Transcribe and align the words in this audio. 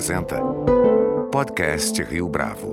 apresenta 0.00 0.40
Podcast 1.30 2.02
Rio 2.02 2.26
Bravo. 2.26 2.72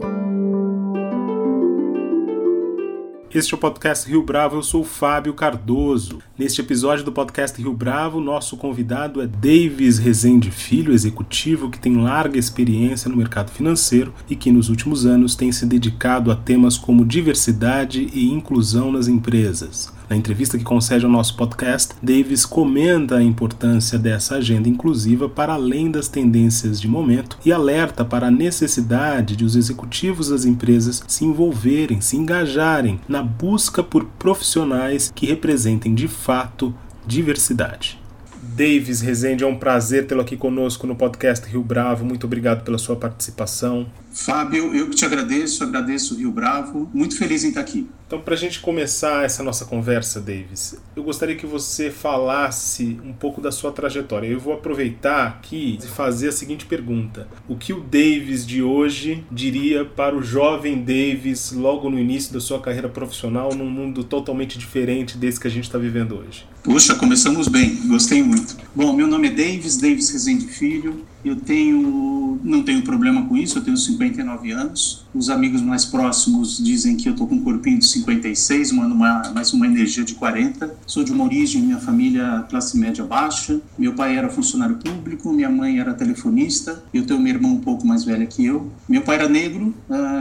Este 3.30 3.54
é 3.54 3.58
o 3.58 3.60
podcast 3.60 4.10
Rio 4.10 4.24
Bravo, 4.24 4.56
eu 4.56 4.64
sou 4.64 4.82
Fábio 4.82 5.34
Cardoso. 5.34 6.20
Neste 6.40 6.62
episódio 6.62 7.04
do 7.04 7.12
podcast 7.12 7.62
Rio 7.62 7.74
Bravo, 7.74 8.22
nosso 8.22 8.56
convidado 8.56 9.22
é 9.22 9.28
Davis 9.28 9.98
Rezende 9.98 10.50
Filho, 10.50 10.94
executivo 10.94 11.70
que 11.70 11.78
tem 11.78 11.98
larga 11.98 12.40
experiência 12.40 13.10
no 13.10 13.18
mercado 13.18 13.52
financeiro 13.52 14.14
e 14.30 14.36
que 14.36 14.50
nos 14.50 14.70
últimos 14.70 15.06
anos 15.06 15.36
tem 15.36 15.52
se 15.52 15.66
dedicado 15.66 16.32
a 16.32 16.36
temas 16.38 16.78
como 16.78 17.04
diversidade 17.04 18.10
e 18.14 18.32
inclusão 18.32 18.90
nas 18.90 19.10
empresas. 19.10 19.97
Na 20.10 20.16
entrevista 20.16 20.58
que 20.58 20.64
concede 20.64 21.04
ao 21.04 21.12
nosso 21.12 21.36
podcast, 21.36 21.94
Davis 22.02 22.46
comenta 22.46 23.18
a 23.18 23.24
importância 23.24 24.00
dessa 24.00 24.36
agenda 24.36 24.70
inclusiva 24.70 25.28
para 25.28 25.54
além 25.54 25.92
das 25.92 26.08
tendências 26.08 26.80
de 26.80 26.88
momento 26.88 27.38
e 27.44 27.52
alerta 27.52 28.06
para 28.06 28.28
a 28.28 28.32
necessidade 28.32 29.36
de 29.36 29.44
os 29.44 29.58
executivos 29.58 30.30
das 30.30 30.46
empresas 30.46 31.04
se 31.06 31.26
envolverem, 31.26 32.00
se 32.00 32.16
engajarem 32.16 33.02
na 33.08 33.22
busca 33.22 33.84
por 33.84 34.06
profissionais 34.18 35.12
que 35.14 35.26
representem 35.26 35.94
de 35.94 36.08
fato 36.08 36.74
diversidade. 37.06 38.00
Davis 38.42 39.02
Rezende, 39.02 39.44
é 39.44 39.48
um 39.48 39.58
prazer 39.58 40.08
tê-lo 40.08 40.22
aqui 40.22 40.38
conosco 40.38 40.88
no 40.88 40.96
podcast 40.96 41.48
Rio 41.48 41.62
Bravo. 41.62 42.06
Muito 42.06 42.26
obrigado 42.26 42.64
pela 42.64 42.78
sua 42.78 42.96
participação. 42.96 43.86
Fábio, 44.18 44.74
eu 44.74 44.90
que 44.90 44.96
te 44.96 45.06
agradeço, 45.06 45.64
agradeço 45.64 46.16
o 46.16 46.18
Rio 46.18 46.32
Bravo. 46.32 46.90
Muito 46.92 47.16
feliz 47.16 47.44
em 47.44 47.50
estar 47.50 47.62
aqui. 47.62 47.88
Então, 48.08 48.22
para 48.22 48.34
a 48.36 48.38
gente 48.38 48.62
começar 48.62 49.26
essa 49.26 49.44
nossa 49.44 49.66
conversa, 49.66 50.22
Davis, 50.22 50.78
eu 50.96 51.04
gostaria 51.04 51.36
que 51.36 51.46
você 51.46 51.92
falasse 51.92 52.98
um 53.04 53.12
pouco 53.12 53.42
da 53.42 53.52
sua 53.52 53.70
trajetória. 53.70 54.28
Eu 54.28 54.40
vou 54.40 54.54
aproveitar 54.54 55.28
aqui 55.28 55.78
e 55.78 55.88
fazer 55.88 56.30
a 56.30 56.32
seguinte 56.32 56.66
pergunta: 56.66 57.28
O 57.50 57.58
que 57.58 57.74
o 57.74 57.82
Davis 57.82 58.48
de 58.48 58.64
hoje 58.64 59.26
diria 59.30 59.84
para 59.84 60.16
o 60.16 60.24
jovem 60.24 60.82
Davis 60.82 61.52
logo 61.52 61.90
no 61.90 62.00
início 62.00 62.34
da 62.34 62.40
sua 62.40 62.62
carreira 62.62 62.88
profissional 62.88 63.54
num 63.54 63.70
mundo 63.70 64.06
totalmente 64.06 64.58
diferente 64.58 65.18
desse 65.18 65.38
que 65.38 65.48
a 65.48 65.52
gente 65.52 65.66
está 65.66 65.78
vivendo 65.78 66.16
hoje? 66.16 66.46
Puxa, 66.64 66.96
começamos 66.96 67.50
bem, 67.50 67.76
gostei 67.88 68.24
muito. 68.24 68.56
Bom, 68.74 68.94
meu 68.94 69.08
nome 69.08 69.28
é 69.28 69.32
Davis, 69.32 69.78
Davis 69.78 70.10
Rezende 70.10 70.48
Filho. 70.48 71.06
Eu 71.26 71.36
tenho, 71.36 72.40
não 72.42 72.64
tenho 72.64 72.82
problema 72.84 73.26
com 73.28 73.36
isso, 73.36 73.58
eu 73.58 73.64
tenho 73.64 73.76
59 74.08 74.52
anos. 74.52 75.06
Os 75.14 75.30
amigos 75.30 75.62
mais 75.62 75.86
próximos 75.86 76.58
dizem 76.58 76.96
que 76.96 77.10
eu 77.10 77.16
tô 77.16 77.28
com 77.28 77.36
um 77.36 77.44
corpinho 77.44 77.80
de 77.80 77.88
56, 77.88 78.72
uma, 78.72 78.86
uma, 78.86 79.32
mais 79.34 79.54
uma 79.54 79.66
energia 79.66 80.04
de 80.04 80.16
40. 80.16 80.76
Sou 80.86 81.04
de 81.04 81.12
uma 81.12 81.24
origem, 81.24 81.62
minha 81.62 81.80
família 81.80 82.46
classe 82.50 82.78
média 82.78 83.04
baixa. 83.04 83.60
Meu 83.78 83.94
pai 83.94 84.18
era 84.18 84.30
funcionário 84.30 84.78
público, 84.78 85.32
minha 85.32 85.50
mãe 85.50 85.80
era 85.80 85.94
telefonista. 85.94 86.84
Eu 86.94 87.06
tenho 87.06 87.20
uma 87.20 87.30
irmã 87.30 87.50
um 87.50 87.60
pouco 87.60 87.86
mais 87.86 88.04
velha 88.04 88.26
que 88.26 88.46
eu. 88.46 88.72
Meu 88.88 89.02
pai 89.02 89.16
era 89.16 89.28
negro, 89.28 89.74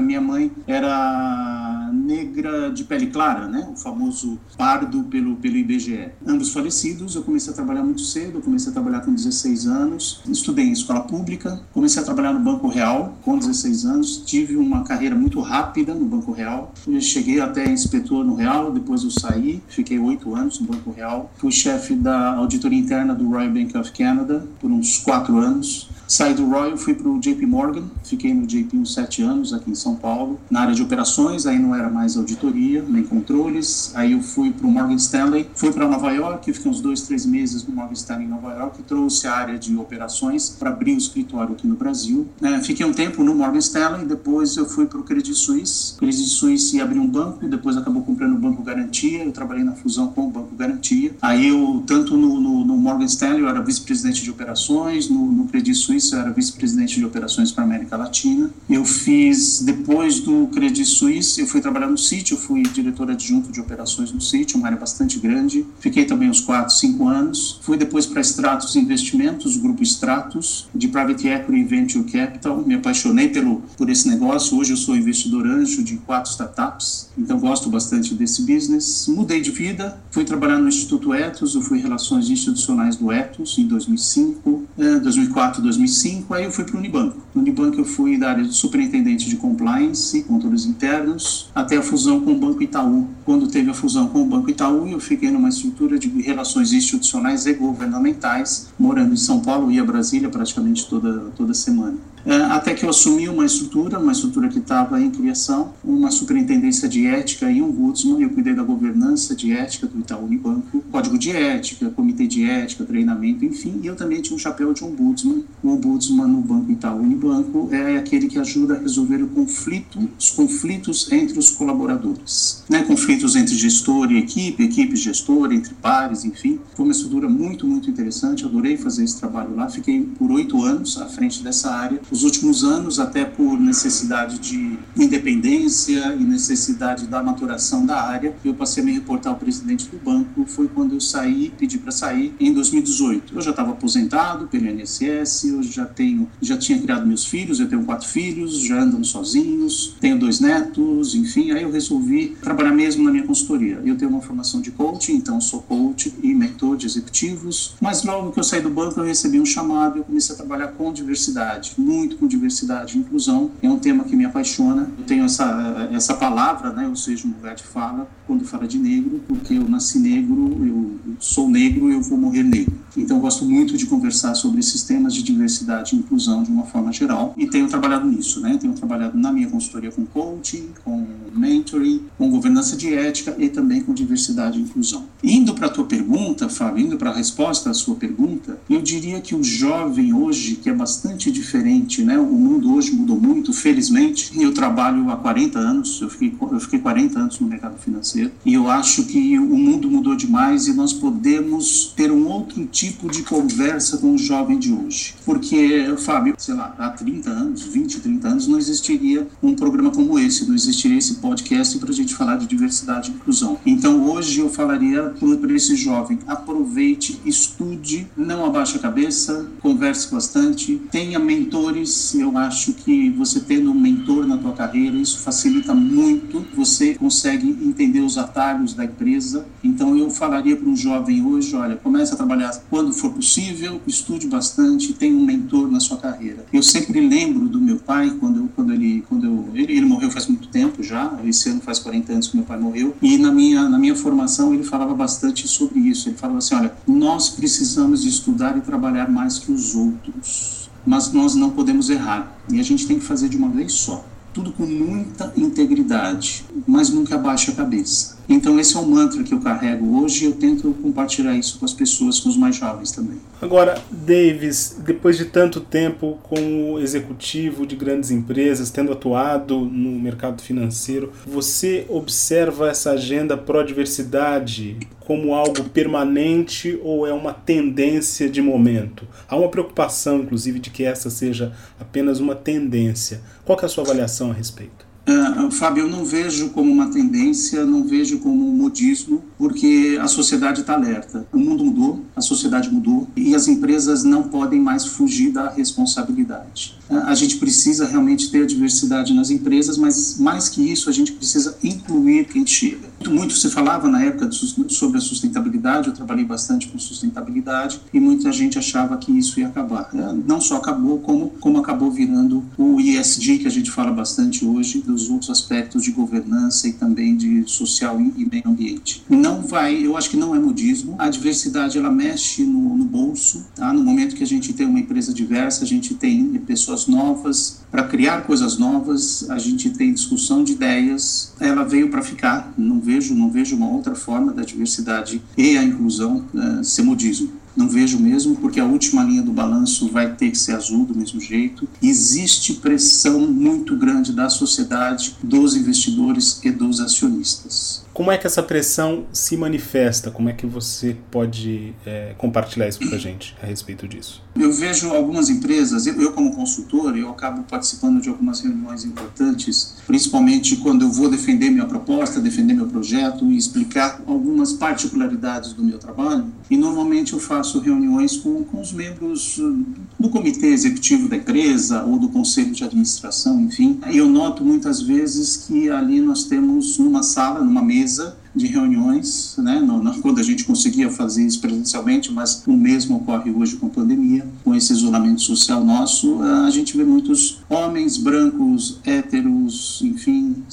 minha 0.03 0.21
mãe 0.21 0.50
era 0.67 1.66
negra 2.07 2.71
de 2.71 2.85
pele 2.85 3.09
clara, 3.09 3.49
né? 3.49 3.69
O 3.73 3.77
famoso 3.77 4.39
pardo 4.57 5.03
pelo, 5.05 5.37
pelo 5.37 5.57
IBGE. 5.57 6.11
Ambos 6.27 6.53
falecidos, 6.53 7.17
eu 7.17 7.23
comecei 7.23 7.53
a 7.53 7.57
trabalhar 7.57 7.83
muito 7.83 8.03
cedo, 8.03 8.39
eu 8.39 8.43
comecei 8.43 8.71
a 8.71 8.73
trabalhar 8.73 9.01
com 9.01 9.12
16 9.12 9.67
anos. 9.67 10.21
Estudei 10.29 10.67
em 10.67 10.73
escola 10.73 11.01
pública, 11.01 11.61
comecei 11.73 12.01
a 12.01 12.05
trabalhar 12.05 12.33
no 12.33 12.41
Banco 12.41 12.69
Real 12.69 13.17
com 13.23 13.37
16 13.39 13.84
anos, 13.84 14.19
tive 14.25 14.57
uma 14.57 14.84
carreira 14.84 15.15
muito 15.15 15.41
rápida 15.41 15.95
no 15.95 16.07
Banco 16.07 16.33
Real. 16.33 16.73
Eu 16.87 17.01
cheguei 17.01 17.41
até 17.41 17.69
inspetor 17.69 18.25
no 18.25 18.34
Real, 18.34 18.71
depois 18.71 19.03
eu 19.03 19.11
saí, 19.11 19.62
fiquei 19.69 19.99
oito 19.99 20.34
anos 20.34 20.61
no 20.61 20.67
Banco 20.67 20.91
Real. 20.91 21.31
Fui 21.37 21.51
chefe 21.51 21.95
da 21.95 22.34
auditoria 22.34 22.79
interna 22.79 23.15
do 23.15 23.29
Royal 23.29 23.51
Bank 23.51 23.77
of 23.77 23.91
Canada 23.93 24.47
por 24.61 24.71
uns 24.71 24.99
quatro 24.99 25.39
anos. 25.39 25.89
Saí 26.07 26.34
do 26.34 26.47
Royal, 26.47 26.77
fui 26.77 26.95
para 26.95 27.09
o 27.09 27.19
JP 27.19 27.45
Morgan, 27.47 27.84
fiquei 28.07 28.33
no 28.33 28.47
JP 28.47 28.77
uns 28.77 28.95
sete 28.95 29.22
anos 29.22 29.53
aqui 29.53 29.71
em 29.71 29.75
São 29.75 29.97
Paulo, 29.97 30.41
na 30.50 30.61
área 30.61 30.75
de 30.75 30.83
operações, 30.83 31.47
aí 31.47 31.59
não 31.59 31.75
era 31.75 31.91
mais 31.91 32.17
auditoria, 32.17 32.84
nem 32.87 33.03
controles. 33.03 33.93
Aí 33.94 34.12
eu 34.12 34.22
fui 34.22 34.53
para 34.53 34.67
o 34.67 34.71
Morgan 34.71 34.94
Stanley, 34.94 35.49
fui 35.55 35.72
para 35.72 35.89
Nova 35.89 36.11
York, 36.11 36.53
fiquei 36.53 36.71
uns 36.71 36.81
dois, 36.81 37.03
três 37.03 37.27
meses 37.27 37.67
no 37.67 37.75
Morgan 37.75 37.93
Stanley 37.93 38.27
em 38.27 38.28
Nova 38.28 38.53
York, 38.53 38.83
trouxe 38.84 39.27
a 39.27 39.34
área 39.34 39.59
de 39.59 39.77
operações 39.77 40.49
para 40.49 40.71
abrir 40.71 40.94
o 40.94 40.99
escritório 40.99 41.55
aqui 41.55 41.67
no 41.67 41.77
Brasil. 41.77 42.27
É, 42.43 42.61
fiquei 42.61 42.87
um 42.87 42.93
tempo 42.93 43.22
no 43.22 43.34
Morgan 43.34 43.59
Stanley, 43.59 44.06
depois 44.06 44.56
eu 44.56 44.67
fui 44.67 44.87
para 44.87 44.99
o 44.99 45.03
Credit 45.03 45.34
Suisse. 45.34 45.97
Credit 45.97 46.28
Suisse 46.28 46.81
abriu 46.81 47.03
um 47.03 47.09
banco, 47.09 47.47
depois 47.47 47.77
acabou 47.77 48.03
comprando 48.03 48.34
o 48.34 48.38
Banco 48.38 48.62
Garantia, 48.62 49.25
eu 49.25 49.33
trabalhei 49.33 49.65
na 49.65 49.73
fusão 49.73 50.09
com 50.09 50.27
o 50.27 50.31
Banco 50.31 50.55
Garantia. 50.55 51.15
Aí 51.21 51.49
eu, 51.49 51.83
tanto 51.87 52.17
no, 52.17 52.41
no, 52.41 52.65
no 52.65 52.77
Morgan 52.77 53.05
Stanley, 53.05 53.41
eu 53.41 53.49
era 53.49 53.61
vice-presidente 53.61 54.23
de 54.23 54.31
operações, 54.31 55.09
no, 55.09 55.33
no 55.33 55.47
Credit 55.47 55.75
Suisse 55.77 56.12
eu 56.12 56.21
era 56.21 56.31
vice-presidente 56.31 56.97
de 56.97 57.05
operações 57.05 57.53
para 57.53 57.65
a 57.65 57.67
América 57.97 57.99
Latina. 57.99 58.51
Eu 58.69 58.84
fiz, 58.84 59.61
depois 59.61 60.21
do 60.21 60.49
Credit 60.49 60.84
Suisse, 60.84 61.41
eu 61.41 61.47
fui 61.47 61.61
trabalhar 61.61 61.89
no 61.89 61.97
eu 62.31 62.37
fui 62.37 62.62
diretor 62.62 63.11
adjunto 63.11 63.51
de 63.51 63.61
operações 63.61 64.12
no 64.12 64.21
Citi, 64.21 64.57
uma 64.57 64.67
área 64.67 64.79
bastante 64.79 65.19
grande. 65.19 65.67
Fiquei 65.81 66.05
também 66.05 66.29
uns 66.29 66.41
4, 66.41 66.75
5 66.75 67.09
anos. 67.09 67.61
Fui 67.62 67.77
depois 67.77 68.06
para 68.06 68.21
Stratos 68.21 68.77
Investimentos, 68.77 69.56
grupo 69.56 69.83
Stratos, 69.83 70.69
de 70.75 70.89
Private 70.89 71.29
Equity 71.29 71.65
Venture 71.65 72.05
Capital. 72.05 72.62
Me 72.67 72.75
apaixonei 72.75 73.29
pelo, 73.29 73.62
por 73.77 73.89
esse 73.89 74.09
negócio. 74.09 74.56
Hoje 74.56 74.73
eu 74.73 74.77
sou 74.77 74.97
investidor 74.97 75.47
anjo 75.47 75.83
de 75.83 75.97
quatro 75.97 76.31
startups, 76.31 77.09
então 77.17 77.39
gosto 77.39 77.69
bastante 77.69 78.15
desse 78.15 78.43
business. 78.43 79.06
Mudei 79.09 79.41
de 79.41 79.51
vida, 79.51 79.99
fui 80.11 80.25
trabalhar 80.25 80.59
no 80.59 80.69
Instituto 80.69 81.15
Etos, 81.15 81.55
eu 81.55 81.62
fui 81.62 81.79
Relações 81.79 82.29
Institucionais 82.29 82.97
do 82.97 83.11
Etos 83.11 83.59
em 83.59 83.67
2005, 83.67 84.67
2004, 85.03 85.62
2005, 85.62 86.35
aí 86.35 86.45
eu 86.45 86.51
fui 86.51 86.65
para 86.65 86.77
o 86.77 86.79
Unibanco. 86.79 87.25
No 87.37 87.43
Unibanco 87.43 87.79
eu 87.79 87.85
fui 87.85 88.17
da 88.17 88.31
área 88.31 88.43
de 88.43 88.55
superintendente 88.55 89.29
de 89.29 89.37
compliance, 89.37 90.23
controles 90.23 90.65
internos, 90.65 91.51
até 91.55 91.77
a 91.77 91.83
fusão 91.83 92.19
com 92.23 92.33
o 92.33 92.39
Banco 92.39 92.63
Itaú. 92.63 93.07
Quando 93.27 93.47
teve 93.47 93.71
a 93.71 93.75
fusão 93.75 94.09
com 94.09 94.23
o 94.23 94.25
Banco 94.25 94.49
Itaú, 94.49 94.89
eu 94.89 94.99
fiquei 94.99 95.31
numa 95.31 95.51
estrutura 95.51 95.99
de 95.99 96.09
relações 96.23 96.73
institucionais 96.73 97.45
e 97.45 97.53
governamentais, 97.53 98.69
morando 98.79 99.13
em 99.13 99.19
São 99.19 99.41
Paulo, 99.41 99.71
ia 99.71 99.83
a 99.83 99.85
Brasília 99.85 100.31
praticamente 100.31 100.89
toda, 100.89 101.31
toda 101.37 101.53
semana. 101.53 101.99
É, 102.26 102.34
até 102.34 102.75
que 102.75 102.84
eu 102.84 102.91
assumi 102.91 103.28
uma 103.28 103.47
estrutura, 103.47 104.00
uma 104.00 104.10
estrutura 104.10 104.48
que 104.48 104.59
estava 104.59 105.00
em 105.00 105.10
criação, 105.12 105.72
uma 105.84 106.10
superintendência 106.10 106.88
de 106.88 107.06
ética 107.06 107.48
e 107.48 107.62
um 107.62 107.66
ombudsman, 107.76 108.20
eu 108.20 108.31
cuidei 108.31 108.54
da 108.54 108.64
governança 108.64 109.34
de 109.37 109.53
ética 109.53 109.87
do 109.87 110.00
Itaú 110.00 110.25
Unibanco, 110.25 110.82
código 110.91 111.16
de 111.16 111.31
ética, 111.31 111.91
comitê 111.91 112.26
de 112.26 112.44
ética, 112.44 112.84
treinamento, 112.84 113.44
enfim, 113.44 113.81
e 113.82 113.87
eu 113.87 113.94
também 113.94 114.20
tinha 114.20 114.34
um 114.34 114.38
chapéu 114.38 114.72
de 114.72 114.82
ombudsman. 114.82 115.44
O 115.62 115.70
ombudsman 115.70 116.26
no 116.26 116.41
Banco 116.41 116.72
Itaú 116.72 117.00
Unibanco 117.00 117.69
é 117.70 117.97
aquele 117.97 118.26
que 118.26 118.38
ajuda 118.38 118.75
a 118.75 118.78
resolver 118.81 119.22
o 119.22 119.28
conflito, 119.28 120.08
os 120.19 120.31
conflitos 120.31 121.12
entre 121.12 121.38
os 121.38 121.50
colaboradores, 121.50 122.64
né? 122.69 122.82
conflitos 122.82 123.37
entre 123.37 123.54
gestor 123.54 124.10
e 124.10 124.19
equipe, 124.19 124.64
equipe 124.64 124.97
gestor, 124.97 125.53
entre 125.53 125.75
pares, 125.75 126.25
enfim. 126.25 126.58
Foi 126.75 126.84
uma 126.84 126.93
estrutura 126.93 127.28
muito, 127.28 127.66
muito 127.66 127.88
interessante, 127.88 128.44
adorei 128.44 128.76
fazer 128.76 129.04
esse 129.04 129.19
trabalho 129.19 129.54
lá, 129.54 129.69
fiquei 129.69 130.03
por 130.19 130.32
oito 130.32 130.62
anos 130.64 131.00
à 131.00 131.06
frente 131.06 131.43
dessa 131.43 131.70
área, 131.70 132.00
os 132.16 132.25
últimos 132.25 132.65
anos, 132.65 132.99
até 132.99 133.27
por 133.27 133.60
necessidade 133.60 134.38
de 134.38 134.78
independência 134.97 136.15
e 136.15 136.25
necessidade 136.25 137.06
da 137.06 137.22
maturação 137.22 137.84
da 137.84 138.00
área, 138.00 138.34
eu 138.43 138.54
passei 138.54 138.82
a 138.82 138.87
me 138.87 138.93
reportar 138.93 139.34
ao 139.34 139.38
presidente 139.38 139.87
do 139.88 139.99
banco. 139.99 140.47
Foi 140.47 140.66
quando 140.66 140.94
eu 140.94 141.00
saí, 141.00 141.53
pedi 141.59 141.76
para 141.76 141.93
sair 141.93 142.34
em 142.41 142.55
2018. 142.55 143.34
Eu 143.34 143.43
já 143.43 143.50
estava 143.50 143.72
aposentado 143.72 144.47
pelo 144.47 144.66
INSS, 144.66 145.44
eu 145.44 145.62
já 145.62 145.84
tenho, 145.84 146.26
já 146.41 146.56
tinha 146.56 146.78
criado 146.81 147.06
meus 147.06 147.26
filhos, 147.26 147.60
eu 147.60 147.69
tenho 147.69 147.84
quatro 147.84 148.09
filhos, 148.09 148.60
já 148.60 148.81
andam 148.81 149.05
sozinhos, 149.05 149.94
tenho 150.00 150.19
dois 150.19 150.41
netos, 150.41 151.15
enfim. 151.15 151.50
Aí 151.50 151.65
eu 151.65 151.71
resolvi 151.71 152.34
trabalhar 152.41 152.72
mesmo 152.72 153.05
na 153.05 153.10
minha 153.10 153.26
consultoria. 153.26 153.82
Eu 153.84 153.97
tenho 153.97 154.10
uma 154.10 154.22
formação 154.22 154.62
de 154.62 154.71
coaching, 154.71 155.16
então 155.16 155.38
sou 155.38 155.60
coach 155.60 156.15
e 156.22 156.34
mentor 156.34 156.78
de 156.78 156.87
executivos. 156.87 157.75
Mas 157.79 158.05
logo 158.05 158.32
que 158.32 158.41
eu 158.41 158.44
saí 158.44 158.62
do 158.62 158.70
banco, 158.70 158.99
eu 159.00 159.05
recebi 159.05 159.38
um 159.38 159.44
chamado 159.44 159.96
e 159.96 160.00
eu 160.00 160.05
comecei 160.05 160.35
a 160.35 160.38
trabalhar 160.38 160.69
com 160.69 160.91
diversidade, 160.91 161.75
muito 161.76 162.06
muito 162.06 162.17
com 162.17 162.26
diversidade 162.26 162.97
e 162.97 163.00
inclusão. 163.00 163.50
É 163.61 163.69
um 163.69 163.79
tema 163.79 164.05
que 164.05 164.14
me 164.14 164.25
apaixona. 164.25 164.88
Eu 164.99 165.05
tenho 165.05 165.25
essa, 165.25 165.88
essa 165.93 166.14
palavra, 166.14 166.73
né, 166.73 166.87
ou 166.88 166.97
seja, 166.97 167.26
lugar 167.26 167.55
de 167.55 167.64
fala, 167.64 168.08
quando 168.26 168.44
fala 168.44 168.67
de 168.67 168.79
negro, 168.79 169.20
porque 169.26 169.55
eu 169.55 169.69
nasci 169.69 169.99
negro, 169.99 170.64
eu 170.64 171.17
sou 171.19 171.49
negro 171.49 171.91
eu 171.91 172.00
vou 172.00 172.17
morrer 172.17 172.43
negro. 172.43 172.86
Então, 172.96 173.20
gosto 173.20 173.44
muito 173.44 173.76
de 173.76 173.87
conversar 173.87 174.34
sobre 174.34 174.60
esses 174.60 174.82
temas 174.82 175.14
de 175.14 175.22
diversidade 175.22 175.94
e 175.94 175.98
inclusão 175.98 176.43
de 176.43 176.50
uma 176.50 176.64
forma 176.64 176.93
geral 176.93 177.34
e 177.37 177.46
tenho 177.46 177.69
trabalhado 177.69 178.06
nisso, 178.06 178.40
né? 178.40 178.56
Tenho 178.58 178.72
trabalhado 178.72 179.19
na 179.19 179.31
minha 179.31 179.48
consultoria 179.48 179.90
com 179.90 180.04
coaching, 180.06 180.70
com 180.82 181.06
mentoring, 181.34 182.02
com 182.16 182.31
governança 182.31 182.76
de 182.76 182.93
ética 182.94 183.37
e 183.38 183.48
também 183.48 183.82
com 183.82 183.93
diversidade 183.93 184.58
e 184.58 184.62
inclusão. 184.62 185.04
Indo 185.22 185.54
para 185.54 185.66
a 185.66 185.70
tua 185.70 185.84
pergunta, 185.84 186.48
Fábio, 186.48 186.87
indo 186.87 186.96
para 186.96 187.10
a 187.10 187.14
resposta 187.14 187.70
à 187.70 187.75
sua 187.75 187.96
pergunta, 187.96 188.58
eu 188.70 188.81
diria 188.81 189.20
que 189.20 189.34
o 189.34 189.43
jovem 189.43 190.14
hoje, 190.14 190.56
que 190.56 190.70
é 190.70 190.72
bastante 190.72 191.31
diferente, 191.31 192.02
né? 192.02 192.19
O 192.19 192.25
mundo 192.25 192.75
hoje 192.75 192.93
mudou 192.93 193.20
muito, 193.20 193.52
felizmente. 193.52 194.32
Eu 194.40 194.52
trabalho 194.54 195.10
há 195.10 195.16
40 195.16 195.58
anos, 195.58 196.00
eu 196.00 196.08
fiquei, 196.08 196.34
eu 196.40 196.60
fiquei 196.60 196.78
40 196.78 197.19
anos 197.19 197.40
no 197.40 197.46
mercado 197.46 197.78
financeiro, 197.78 198.31
e 198.44 198.54
eu 198.54 198.70
acho 198.70 199.04
que 199.04 199.38
o 199.38 199.56
mundo 199.56 199.90
mudou 199.90 200.16
demais 200.16 200.66
e 200.66 200.72
nós 200.72 200.93
podemos 200.93 201.93
ter 201.96 202.10
um 202.10 202.26
outro 202.28 202.64
tipo 202.66 202.86
de 203.11 203.23
conversa 203.23 203.99
com 203.99 204.15
o 204.15 204.19
jovem 204.19 204.59
de 204.59 204.73
hoje. 204.73 205.15
Porque, 205.25 205.94
Fábio, 205.99 206.35
sei 206.38 206.55
lá, 206.55 206.75
há 206.79 206.91
30 206.91 207.31
anos, 207.31 207.62
20, 207.62 208.00
30 208.00 208.29
anos, 208.29 208.47
não 208.47 208.59
existiria 208.59 209.27
um 209.43 209.55
programa 209.55 209.91
como 209.91 210.19
esse, 210.19 210.47
não 210.47 210.55
existiria 210.55 210.99
esse 210.99 211.17
podcast 211.17 211.79
para 211.79 211.91
a 211.91 211.94
gente 211.94 212.15
falar 212.15 212.37
de 212.37 212.47
diversidade 212.47 213.11
e 213.11 213.15
inclusão. 213.15 213.59
Então, 213.67 214.09
hoje 214.09 214.41
eu 214.41 214.49
falaria 214.49 215.15
para 215.41 215.53
esse 215.53 215.75
jovem: 215.77 216.19
aproveite, 216.27 217.21
estude, 217.25 218.06
não 218.17 218.44
abaixe 218.44 218.77
a 218.77 218.81
cabeça, 218.81 219.47
converse 219.61 220.11
bastante, 220.12 220.81
tenha 220.91 221.19
mentores. 221.19 222.15
Eu 222.15 222.37
acho 222.39 222.73
que 222.73 223.11
você 223.11 223.41
tendo 223.41 223.71
um 223.71 223.79
mentor 223.79 224.27
na 224.27 224.37
tua 224.37 224.53
carreira, 224.53 224.97
isso 224.97 225.19
facilita 225.19 225.75
muito. 225.75 226.47
Você 226.55 226.94
consegue 226.94 227.49
entender 227.49 228.00
os 228.00 228.19
atalhos 228.19 228.75
da 228.75 228.85
empresa. 228.85 229.47
Então, 229.62 229.97
eu 229.97 230.11
falaria 230.11 230.56
para 230.56 230.69
um 230.69 230.77
jovem 230.77 231.25
hoje: 231.25 231.55
olha, 231.55 231.77
comece 231.77 232.12
a 232.12 232.17
trabalhar 232.17 232.50
quando 232.76 232.93
for 232.93 233.11
possível, 233.11 233.81
estude 233.87 234.26
bastante, 234.26 234.93
tenha 234.93 235.17
um 235.17 235.25
mentor 235.25 235.70
na 235.70 235.81
sua 235.81 235.96
carreira. 235.96 236.44
Eu 236.52 236.62
sempre 236.62 237.00
lembro 237.00 237.49
do 237.49 237.58
meu 237.58 237.78
pai 237.78 238.14
quando 238.20 238.40
eu, 238.40 238.50
quando 238.55 238.70
ele 238.70 239.02
quando 239.08 239.25
eu, 239.25 239.49
ele, 239.55 239.73
ele 239.73 239.87
morreu 239.87 240.11
faz 240.11 240.26
muito 240.26 240.49
tempo 240.49 240.82
já. 240.82 241.19
Esse 241.25 241.49
ano 241.49 241.62
faz 241.62 241.78
40 241.78 242.12
anos 242.12 242.28
que 242.28 242.37
meu 242.37 242.44
pai 242.44 242.61
morreu. 242.61 242.94
E 243.00 243.17
na 243.17 243.32
minha 243.32 243.67
na 243.67 243.78
minha 243.78 243.96
formação 243.96 244.52
ele 244.52 244.62
falava 244.62 244.93
bastante 244.93 245.49
sobre 245.49 245.81
isso. 245.81 246.11
Ele 246.11 246.19
falava 246.19 246.37
assim: 246.38 246.55
olha, 246.55 246.75
nós 246.87 247.31
precisamos 247.31 248.05
estudar 248.05 248.58
e 248.58 248.61
trabalhar 248.61 249.08
mais 249.08 249.38
que 249.38 249.50
os 249.50 249.75
outros, 249.75 250.69
mas 250.84 251.11
nós 251.12 251.34
não 251.34 251.49
podemos 251.49 251.88
errar. 251.88 252.37
E 252.52 252.61
a 252.61 252.62
gente 252.62 252.87
tem 252.87 252.99
que 252.99 253.06
fazer 253.06 253.31
de 253.31 253.38
uma 253.38 253.49
vez 253.49 253.72
só. 253.72 254.05
Tudo 254.37 254.53
com 254.53 254.67
muita 254.67 255.33
integridade, 255.35 256.44
mas 256.67 256.91
nunca 256.91 257.15
abaixa 257.15 257.53
a 257.53 257.55
cabeça. 257.55 258.19
Então 258.29 258.61
esse 258.61 258.77
é 258.77 258.79
o 258.79 258.87
mantra 258.87 259.23
que 259.23 259.33
eu 259.33 259.41
carrego 259.41 259.99
hoje 259.99 260.25
e 260.25 260.27
eu 260.27 260.33
tento 260.35 260.75
compartilhar 260.83 261.35
isso 261.35 261.59
com 261.59 261.65
as 261.65 261.73
pessoas, 261.73 262.21
com 262.21 262.29
os 262.29 262.37
mais 262.37 262.56
jovens 262.56 262.91
também. 262.91 263.19
Agora, 263.41 263.81
Davis, 263.91 264.77
depois 264.85 265.17
de 265.17 265.25
tanto 265.25 265.59
tempo 265.59 266.19
como 266.23 266.79
executivo 266.79 267.67
de 267.67 267.77
grandes 267.77 268.11
empresas, 268.11 268.71
tendo 268.71 268.93
atuado 268.93 269.59
no 269.61 269.99
mercado 269.99 270.43
financeiro, 270.43 271.12
você 271.27 271.87
observa 271.89 272.69
essa 272.69 272.91
agenda 272.91 273.39
pró-diversidade 273.39 274.77
como 275.06 275.35
algo 275.35 275.62
permanente 275.71 276.81
ou 276.82 277.06
é 277.06 277.12
uma 277.12 277.32
tendência 277.32 278.29
de 278.29 278.43
momento? 278.43 279.06
Há 279.29 279.37
uma 279.37 279.49
preocupação, 279.49 280.19
inclusive, 280.19 280.59
de 280.59 280.69
que 280.69 280.82
essa 280.82 281.09
seja 281.09 281.53
apenas 281.79 282.19
uma 282.19 282.35
tendência. 282.35 283.21
Qual 283.46 283.56
é 283.62 283.64
a 283.64 283.69
sua 283.69 283.84
avaliação 283.84 284.32
a 284.32 284.34
respeito? 284.34 284.84
Uh, 285.08 285.52
Fábio, 285.52 285.84
eu 285.84 285.88
não 285.88 286.04
vejo 286.04 286.50
como 286.50 286.69
uma 286.69 286.90
tendência, 286.90 287.64
não 287.64 287.84
vejo 287.84 288.19
como 288.19 288.48
um 288.48 288.52
modismo, 288.52 289.22
porque 289.38 289.96
a 290.02 290.08
sociedade 290.08 290.62
está 290.62 290.75
alerta. 290.75 291.25
O 291.32 291.38
mundo 291.38 291.64
mudou, 291.64 292.04
a 292.16 292.20
sociedade 292.20 292.69
mudou 292.69 293.06
e 293.14 293.32
as 293.37 293.46
empresas 293.46 294.02
não 294.02 294.25
podem 294.25 294.60
mais 294.60 294.84
fugir 294.84 295.31
da 295.31 295.48
responsabilidade. 295.48 296.76
Uh, 296.90 296.96
a 297.06 297.14
gente 297.14 297.37
precisa 297.37 297.87
realmente 297.87 298.32
ter 298.32 298.46
diversidade 298.46 299.14
nas 299.14 299.31
empresas, 299.31 299.78
mas 299.78 300.19
mais 300.19 300.48
que 300.48 300.60
isso, 300.69 300.90
a 300.90 300.93
gente 300.93 301.12
precisa 301.12 301.56
incluir 301.62 302.25
quem 302.25 302.44
chega. 302.44 302.88
Muito, 303.06 303.11
muito 303.11 303.35
se 303.35 303.50
falava 303.50 303.88
na 303.88 304.03
época 304.03 304.31
sobre 304.32 304.99
a 304.99 305.00
sustentabilidade, 305.00 305.88
eu 305.88 305.94
trabalhei 305.94 306.25
bastante 306.25 306.69
com 306.69 306.79
sustentabilidade 306.79 307.81
e 307.93 308.00
muita 308.00 308.32
gente 308.32 308.58
achava 308.58 308.97
que 308.97 309.12
isso 309.12 309.38
ia 309.38 309.47
acabar. 309.47 309.91
Uh, 309.93 310.23
não 310.26 310.41
só 310.41 310.56
acabou, 310.56 310.99
como, 310.99 311.31
como 311.41 311.58
acabou 311.58 311.91
virando 311.91 312.44
o 312.56 312.81
ESG, 312.81 313.38
que 313.38 313.47
a 313.47 313.50
gente 313.50 313.70
fala 313.70 313.93
bastante 313.93 314.44
hoje, 314.44 314.81
do 314.81 314.97
os 314.97 315.11
outros 315.11 315.31
aspectos 315.31 315.82
de 315.82 315.91
governança 315.91 316.67
e 316.69 316.73
também 316.73 317.17
de 317.17 317.44
social 317.47 318.00
e 318.00 318.25
meio 318.25 318.43
ambiente. 318.47 319.05
Não 319.11 319.43
vai, 319.43 319.85
eu 319.85 319.94
acho 319.94 320.08
que 320.08 320.17
não 320.17 320.35
é 320.35 320.38
modismo. 320.38 320.97
A 320.99 321.11
diversidade 321.11 321.76
ela 321.76 321.91
mexe 321.91 322.43
no, 322.44 322.76
no 322.79 322.85
bolso, 322.85 323.47
tá? 323.55 323.75
No 323.75 323.85
momento 323.85 324.17
que 324.17 324.23
a 324.23 324.26
gente 324.26 324.55
tem 324.55 324.67
uma 324.67 324.81
empresa 324.81 325.12
diversa, 325.12 325.64
a 325.64 325.67
gente 325.67 325.94
tem 325.94 326.32
pessoas 326.47 326.87
novas 326.87 327.61
para 327.70 327.85
criar 327.85 328.23
coisas 328.23 328.56
novas, 328.56 329.29
a 329.29 329.38
gente 329.38 329.69
tem 329.69 329.93
discussão 329.93 330.43
de 330.43 330.53
ideias. 330.53 331.35
Ela 331.38 331.62
veio 331.62 331.91
para 331.91 332.00
ficar. 332.00 332.55
Não 332.56 332.81
vejo, 332.96 333.14
não 333.14 333.31
vejo 333.31 333.56
uma 333.56 333.69
outra 333.69 333.94
forma 333.94 334.32
da 334.32 334.43
diversidade 334.43 335.22
e 335.37 335.56
a 335.56 335.62
inclusão 335.62 336.25
uh, 336.34 336.64
ser 336.64 336.82
modismo. 336.82 337.31
Não 337.56 337.69
vejo 337.69 337.99
mesmo, 337.99 338.37
porque 338.37 338.61
a 338.61 338.64
última 338.64 339.03
linha 339.03 339.23
do 339.23 339.32
balanço 339.32 339.88
vai 339.88 340.14
ter 340.14 340.31
que 340.31 340.38
ser 340.38 340.53
azul 340.53 340.85
do 340.85 340.94
mesmo 340.94 341.20
jeito. 341.20 341.67
Existe 341.82 342.55
pressão 342.55 343.20
muito 343.20 343.76
grande 343.76 344.12
da 344.12 344.29
sociedade, 344.29 345.17
dos 345.23 345.56
investidores 345.56 346.41
e 346.44 346.50
dos 346.50 346.81
acionistas. 346.81 347.87
Como 347.97 348.12
é 348.12 348.19
que 348.19 348.26
essa 348.26 348.43
pressão 348.43 349.06
se 349.11 349.38
manifesta? 349.38 350.11
Como 350.11 350.29
é 350.29 350.35
que 350.35 350.47
você 350.47 350.94
pode 351.11 351.73
é, 351.87 352.14
compartilhar 352.19 352.69
isso 352.69 352.79
para 352.79 352.94
a 352.94 352.99
gente 352.99 353.35
a 353.43 353.47
respeito 353.47 353.88
disso? 353.88 354.23
Eu 354.38 354.53
vejo 354.53 354.91
algumas 354.91 355.31
empresas, 355.31 355.87
eu, 355.87 356.12
como 356.12 356.35
consultor, 356.35 356.94
eu 356.94 357.08
acabo 357.08 357.44
participando 357.44 358.03
de 358.03 358.11
algumas 358.11 358.41
reuniões 358.41 358.85
importantes, 358.85 359.76
principalmente 359.87 360.56
quando 360.56 360.82
eu 360.82 360.91
vou 360.91 361.08
defender 361.08 361.49
minha 361.49 361.64
proposta, 361.64 362.20
defender 362.20 362.53
meu 362.53 362.67
projeto 362.67 363.25
e 363.31 363.37
explicar 363.38 364.03
algumas 364.06 364.53
particularidades 364.53 365.55
do 365.55 365.64
meu 365.64 365.79
trabalho. 365.79 366.26
E 366.50 366.56
normalmente 366.58 367.14
eu 367.14 367.19
faço 367.19 367.45
reuniões 367.54 368.16
com, 368.16 368.44
com 368.44 368.60
os 368.60 368.72
membros 368.72 369.38
uh, 369.38 369.64
do 369.98 370.08
comitê 370.08 370.48
executivo 370.48 371.08
da 371.08 371.16
empresa 371.16 371.84
ou 371.84 371.98
do 371.98 372.08
conselho 372.08 372.52
de 372.52 372.64
administração, 372.64 373.40
enfim. 373.40 373.81
Eu 373.93 374.08
noto 374.08 374.44
muitas 374.44 374.82
vezes 374.82 375.37
que 375.37 375.70
ali 375.70 376.00
nós 376.00 376.25
temos 376.25 376.78
numa 376.78 377.02
sala, 377.02 377.43
numa 377.43 377.62
mesa, 377.62 378.16
de 378.37 378.46
reuniões, 378.46 379.34
né, 379.38 379.58
no, 379.60 379.82
no, 379.82 379.94
quando 380.02 380.19
a 380.19 380.22
gente 380.22 380.44
conseguia 380.44 380.90
fazer 380.90 381.26
isso 381.26 381.40
presencialmente, 381.40 382.12
mas 382.12 382.43
o 382.46 382.52
mesmo 382.52 382.96
ocorre 382.96 383.31
hoje 383.31 383.56
com 383.56 383.66
a 383.66 383.70
pandemia, 383.70 384.26
com 384.44 384.54
esse 384.54 384.75
isolamento 384.75 385.22
social 385.22 385.64
nosso, 385.64 386.22
a 386.22 386.50
gente 386.50 386.76
vê 386.76 386.84
muitos 386.84 387.38
homens 387.48 387.96
brancos, 387.96 388.81
héteros, 388.84 389.81
enfim, 389.82 390.44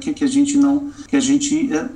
que, 0.00 0.12
que 0.12 0.24
a 0.24 0.28
gente 0.28 0.56
não, 0.56 0.90
que 1.08 1.16
a 1.16 1.20
gente 1.20 1.72
é, 1.72 1.88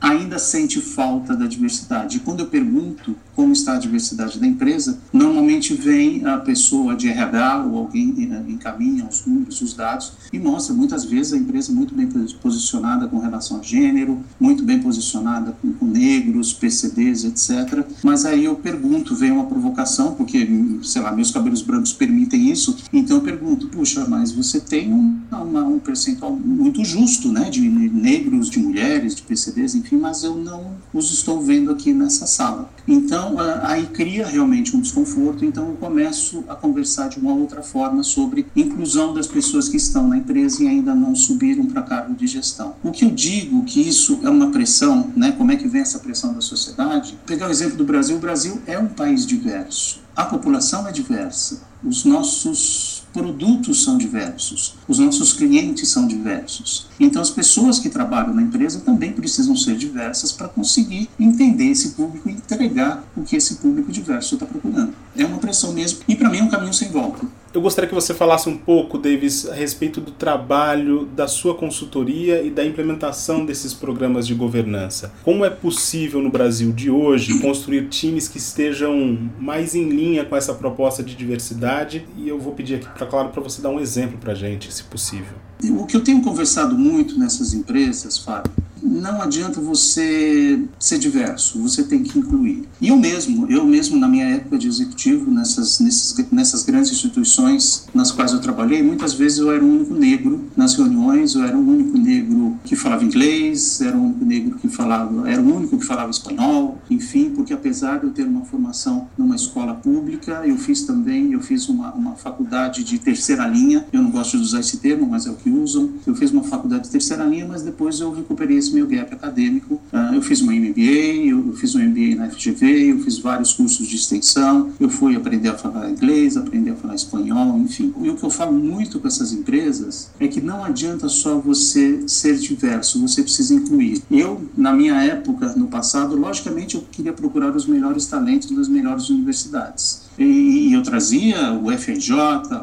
ainda 0.00 0.38
sente 0.38 0.80
falta 0.80 1.34
da 1.34 1.46
diversidade. 1.46 2.18
E 2.18 2.20
quando 2.20 2.40
eu 2.40 2.46
pergunto 2.46 3.16
como 3.34 3.52
está 3.52 3.74
a 3.74 3.78
diversidade 3.78 4.38
da 4.38 4.46
empresa, 4.46 4.98
normalmente 5.12 5.74
vem 5.74 6.24
a 6.24 6.38
pessoa 6.38 6.94
de 6.94 7.08
RH 7.08 7.64
ou 7.64 7.78
alguém 7.78 8.30
eh, 8.30 8.50
encaminha 8.50 9.06
os 9.10 9.26
números, 9.26 9.60
os 9.60 9.74
dados 9.74 10.12
e 10.32 10.38
mostra 10.38 10.74
muitas 10.74 11.04
vezes 11.04 11.32
a 11.32 11.36
empresa 11.36 11.72
muito 11.72 11.94
bem 11.94 12.08
posicionada 12.40 13.08
com 13.08 13.18
relação 13.18 13.58
a 13.58 13.62
gênero, 13.62 14.22
muito 14.38 14.62
bem 14.62 14.80
posicionada 14.80 15.56
com, 15.60 15.72
com 15.72 15.86
negros, 15.86 16.52
PCDs, 16.52 17.24
etc. 17.24 17.84
Mas 18.02 18.24
aí 18.24 18.44
eu 18.44 18.54
pergunto, 18.54 19.16
vem 19.16 19.32
uma 19.32 19.46
provocação, 19.46 20.14
porque, 20.14 20.46
sei 20.82 21.02
lá, 21.02 21.10
meus 21.10 21.30
cabelos 21.30 21.62
brancos 21.62 21.92
permitem 21.92 22.50
isso, 22.50 22.76
então 22.92 23.16
eu 23.16 23.22
pergunto, 23.22 23.68
puxa, 23.84 24.06
mas 24.08 24.32
você 24.32 24.58
tem 24.58 24.90
um, 24.90 25.20
uma, 25.30 25.62
um 25.62 25.78
percentual 25.78 26.34
muito 26.34 26.82
justo, 26.82 27.30
né, 27.30 27.50
de 27.50 27.60
negros, 27.60 28.48
de 28.48 28.58
mulheres, 28.58 29.14
de 29.14 29.20
PCDs, 29.20 29.74
enfim, 29.74 29.96
mas 29.96 30.24
eu 30.24 30.34
não 30.34 30.72
os 30.92 31.12
estou 31.12 31.38
vendo 31.42 31.70
aqui 31.70 31.92
nessa 31.92 32.26
sala. 32.26 32.70
Então, 32.88 33.36
aí 33.62 33.86
cria 33.86 34.26
realmente 34.26 34.74
um 34.74 34.80
desconforto, 34.80 35.44
então 35.44 35.68
eu 35.68 35.74
começo 35.74 36.44
a 36.48 36.54
conversar 36.54 37.08
de 37.08 37.18
uma 37.18 37.34
outra 37.34 37.62
forma 37.62 38.02
sobre 38.02 38.46
inclusão 38.56 39.12
das 39.12 39.26
pessoas 39.26 39.68
que 39.68 39.76
estão 39.76 40.08
na 40.08 40.16
empresa 40.16 40.62
e 40.62 40.68
ainda 40.68 40.94
não 40.94 41.14
subiram 41.14 41.66
para 41.66 41.82
cargo 41.82 42.14
de 42.14 42.26
gestão. 42.26 42.74
O 42.82 42.90
que 42.90 43.04
eu 43.04 43.10
digo 43.10 43.64
que 43.64 43.86
isso 43.86 44.20
é 44.22 44.30
uma 44.30 44.50
pressão, 44.50 45.12
né? 45.14 45.32
Como 45.32 45.52
é 45.52 45.56
que 45.56 45.68
vem 45.68 45.82
essa 45.82 45.98
pressão 45.98 46.32
da 46.32 46.40
sociedade? 46.40 47.18
pegar 47.26 47.48
o 47.48 47.50
exemplo 47.50 47.76
do 47.76 47.84
Brasil, 47.84 48.16
o 48.16 48.20
Brasil 48.20 48.60
é 48.66 48.78
um 48.78 48.86
país 48.86 49.26
diverso. 49.26 50.03
A 50.16 50.24
população 50.24 50.86
é 50.86 50.92
diversa. 50.92 51.62
Os 51.82 52.04
nossos 52.04 53.02
produtos 53.12 53.84
são 53.84 53.96
diversos, 53.96 54.74
os 54.88 54.98
nossos 54.98 55.32
clientes 55.32 55.88
são 55.88 56.06
diversos. 56.06 56.88
Então, 56.98 57.20
as 57.20 57.30
pessoas 57.30 57.78
que 57.78 57.88
trabalham 57.88 58.34
na 58.34 58.42
empresa 58.42 58.80
também 58.80 59.12
precisam 59.12 59.56
ser 59.56 59.76
diversas 59.76 60.32
para 60.32 60.48
conseguir 60.48 61.08
entender 61.18 61.66
esse 61.66 61.90
público 61.90 62.28
e 62.28 62.32
entregar 62.32 63.04
o 63.16 63.22
que 63.22 63.36
esse 63.36 63.56
público 63.56 63.90
diverso 63.90 64.34
está 64.34 64.46
procurando. 64.46 64.94
É 65.16 65.24
uma 65.24 65.38
pressão 65.38 65.72
mesmo, 65.72 66.00
e 66.08 66.14
para 66.14 66.30
mim 66.30 66.38
é 66.38 66.42
um 66.42 66.50
caminho 66.50 66.74
sem 66.74 66.88
volta. 66.88 67.26
Eu 67.54 67.60
gostaria 67.60 67.88
que 67.88 67.94
você 67.94 68.12
falasse 68.12 68.48
um 68.48 68.56
pouco, 68.56 68.98
Davis, 68.98 69.48
a 69.48 69.54
respeito 69.54 70.00
do 70.00 70.10
trabalho 70.10 71.06
da 71.14 71.28
sua 71.28 71.54
consultoria 71.54 72.42
e 72.42 72.50
da 72.50 72.64
implementação 72.64 73.46
desses 73.46 73.72
programas 73.72 74.26
de 74.26 74.34
governança. 74.34 75.12
Como 75.22 75.44
é 75.44 75.50
possível 75.50 76.20
no 76.20 76.30
Brasil 76.30 76.72
de 76.72 76.90
hoje 76.90 77.38
construir 77.38 77.88
times 77.88 78.26
que 78.26 78.38
estejam 78.38 79.30
mais 79.38 79.76
em 79.76 79.88
linha 79.88 80.24
com 80.24 80.34
essa 80.34 80.52
proposta 80.52 81.00
de 81.00 81.14
diversidade? 81.14 82.04
E 82.16 82.28
eu 82.28 82.40
vou 82.40 82.52
pedir 82.54 82.74
aqui, 82.74 82.88
para 82.88 83.06
claro, 83.06 83.28
para 83.28 83.40
você 83.40 83.62
dar 83.62 83.70
um 83.70 83.78
exemplo 83.78 84.18
para 84.18 84.32
a 84.32 84.34
gente, 84.34 84.72
se 84.72 84.82
possível. 84.82 85.36
O 85.78 85.86
que 85.86 85.96
eu 85.96 86.02
tenho 86.02 86.20
conversado 86.22 86.76
muito 86.76 87.18
nessas 87.18 87.54
empresas, 87.54 88.18
Fábio, 88.18 88.52
não 88.94 89.20
adianta 89.20 89.60
você 89.60 90.60
ser 90.78 90.98
diverso, 90.98 91.60
você 91.60 91.82
tem 91.82 92.02
que 92.02 92.18
incluir. 92.18 92.68
E 92.80 92.88
eu 92.88 92.96
mesmo, 92.96 93.50
eu 93.50 93.66
mesmo 93.66 93.98
na 93.98 94.08
minha 94.08 94.26
época 94.26 94.56
de 94.56 94.68
executivo, 94.68 95.30
nessas, 95.30 95.80
nessas, 95.80 96.30
nessas 96.30 96.62
grandes 96.62 96.92
instituições 96.92 97.86
nas 97.92 98.10
quais 98.10 98.32
eu 98.32 98.40
trabalhei, 98.40 98.82
muitas 98.82 99.14
vezes 99.14 99.38
eu 99.38 99.50
era 99.50 99.64
o 99.64 99.68
único 99.68 99.94
negro 99.94 100.44
nas 100.56 100.74
reuniões, 100.74 101.34
eu 101.34 101.44
era 101.44 101.56
o 101.56 101.68
único 101.68 101.98
negro 101.98 102.56
que 102.64 102.76
falava 102.76 103.04
inglês, 103.04 103.80
era 103.80 103.96
o 103.96 104.02
único 104.02 104.24
negro 104.24 104.58
que 104.58 104.68
falava, 104.68 105.28
era 105.28 105.40
o 105.40 105.56
único 105.56 105.78
que 105.78 105.84
falava 105.84 106.10
espanhol, 106.10 106.78
enfim, 106.90 107.30
porque 107.30 107.52
apesar 107.52 107.98
de 107.98 108.06
eu 108.06 108.10
ter 108.10 108.26
uma 108.26 108.44
formação 108.44 109.08
numa 109.18 109.34
escola 109.34 109.74
pública, 109.74 110.42
eu 110.46 110.56
fiz 110.56 110.82
também, 110.82 111.32
eu 111.32 111.40
fiz 111.40 111.68
uma, 111.68 111.92
uma 111.92 112.12
faculdade 112.12 112.84
de 112.84 112.98
terceira 112.98 113.46
linha, 113.46 113.86
eu 113.92 114.02
não 114.02 114.10
gosto 114.10 114.36
de 114.36 114.42
usar 114.42 114.60
esse 114.60 114.78
termo, 114.78 115.06
mas 115.06 115.26
é 115.26 115.30
o 115.30 115.34
que 115.34 115.50
usam, 115.50 115.90
eu 116.06 116.14
fiz 116.14 116.30
uma 116.30 116.44
faculdade 116.44 116.84
de 116.84 116.90
terceira 116.90 117.24
linha, 117.24 117.46
mas 117.46 117.62
depois 117.62 118.00
eu 118.00 118.12
recuperei 118.12 118.58
esse 118.58 118.72
meu 118.72 118.83
gap 118.86 119.12
acadêmico. 119.12 119.74
Uh, 119.92 120.14
eu 120.14 120.22
fiz 120.22 120.40
uma 120.40 120.52
MBA, 120.52 121.26
eu, 121.28 121.52
fiz 121.54 121.74
um 121.74 121.80
MBA 121.80 122.16
na 122.16 122.30
FGV, 122.30 122.92
eu 122.92 122.98
fiz 123.00 123.18
vários 123.18 123.52
cursos 123.52 123.86
de 123.86 123.96
extensão, 123.96 124.70
eu 124.78 124.88
fui 124.88 125.16
aprender 125.16 125.48
a 125.48 125.54
falar 125.54 125.90
inglês, 125.90 126.36
aprender 126.36 126.70
a 126.70 126.76
falar 126.76 126.94
espanhol, 126.94 127.58
enfim. 127.58 127.92
E 128.00 128.10
o 128.10 128.16
que 128.16 128.22
eu 128.24 128.30
falo 128.30 128.52
muito 128.52 128.98
com 129.00 129.08
essas 129.08 129.32
empresas 129.32 130.10
é 130.18 130.28
que 130.28 130.40
não 130.40 130.64
adianta 130.64 131.08
só 131.08 131.38
você 131.38 132.06
ser 132.08 132.36
diverso, 132.36 133.00
você 133.00 133.22
precisa 133.22 133.54
incluir. 133.54 134.02
Eu, 134.10 134.48
na 134.56 134.72
minha 134.72 135.02
época, 135.02 135.54
no 135.56 135.68
passado, 135.68 136.16
logicamente 136.16 136.74
eu 136.74 136.82
queria 136.90 137.12
procurar 137.12 137.54
os 137.54 137.66
melhores 137.66 138.06
talentos 138.06 138.50
das 138.50 138.68
melhores 138.68 139.08
universidades. 139.10 140.03
E, 140.18 140.72
eu 140.72 140.82
trazia 140.82 141.52
o 141.52 141.70
FRJ, 141.70 142.14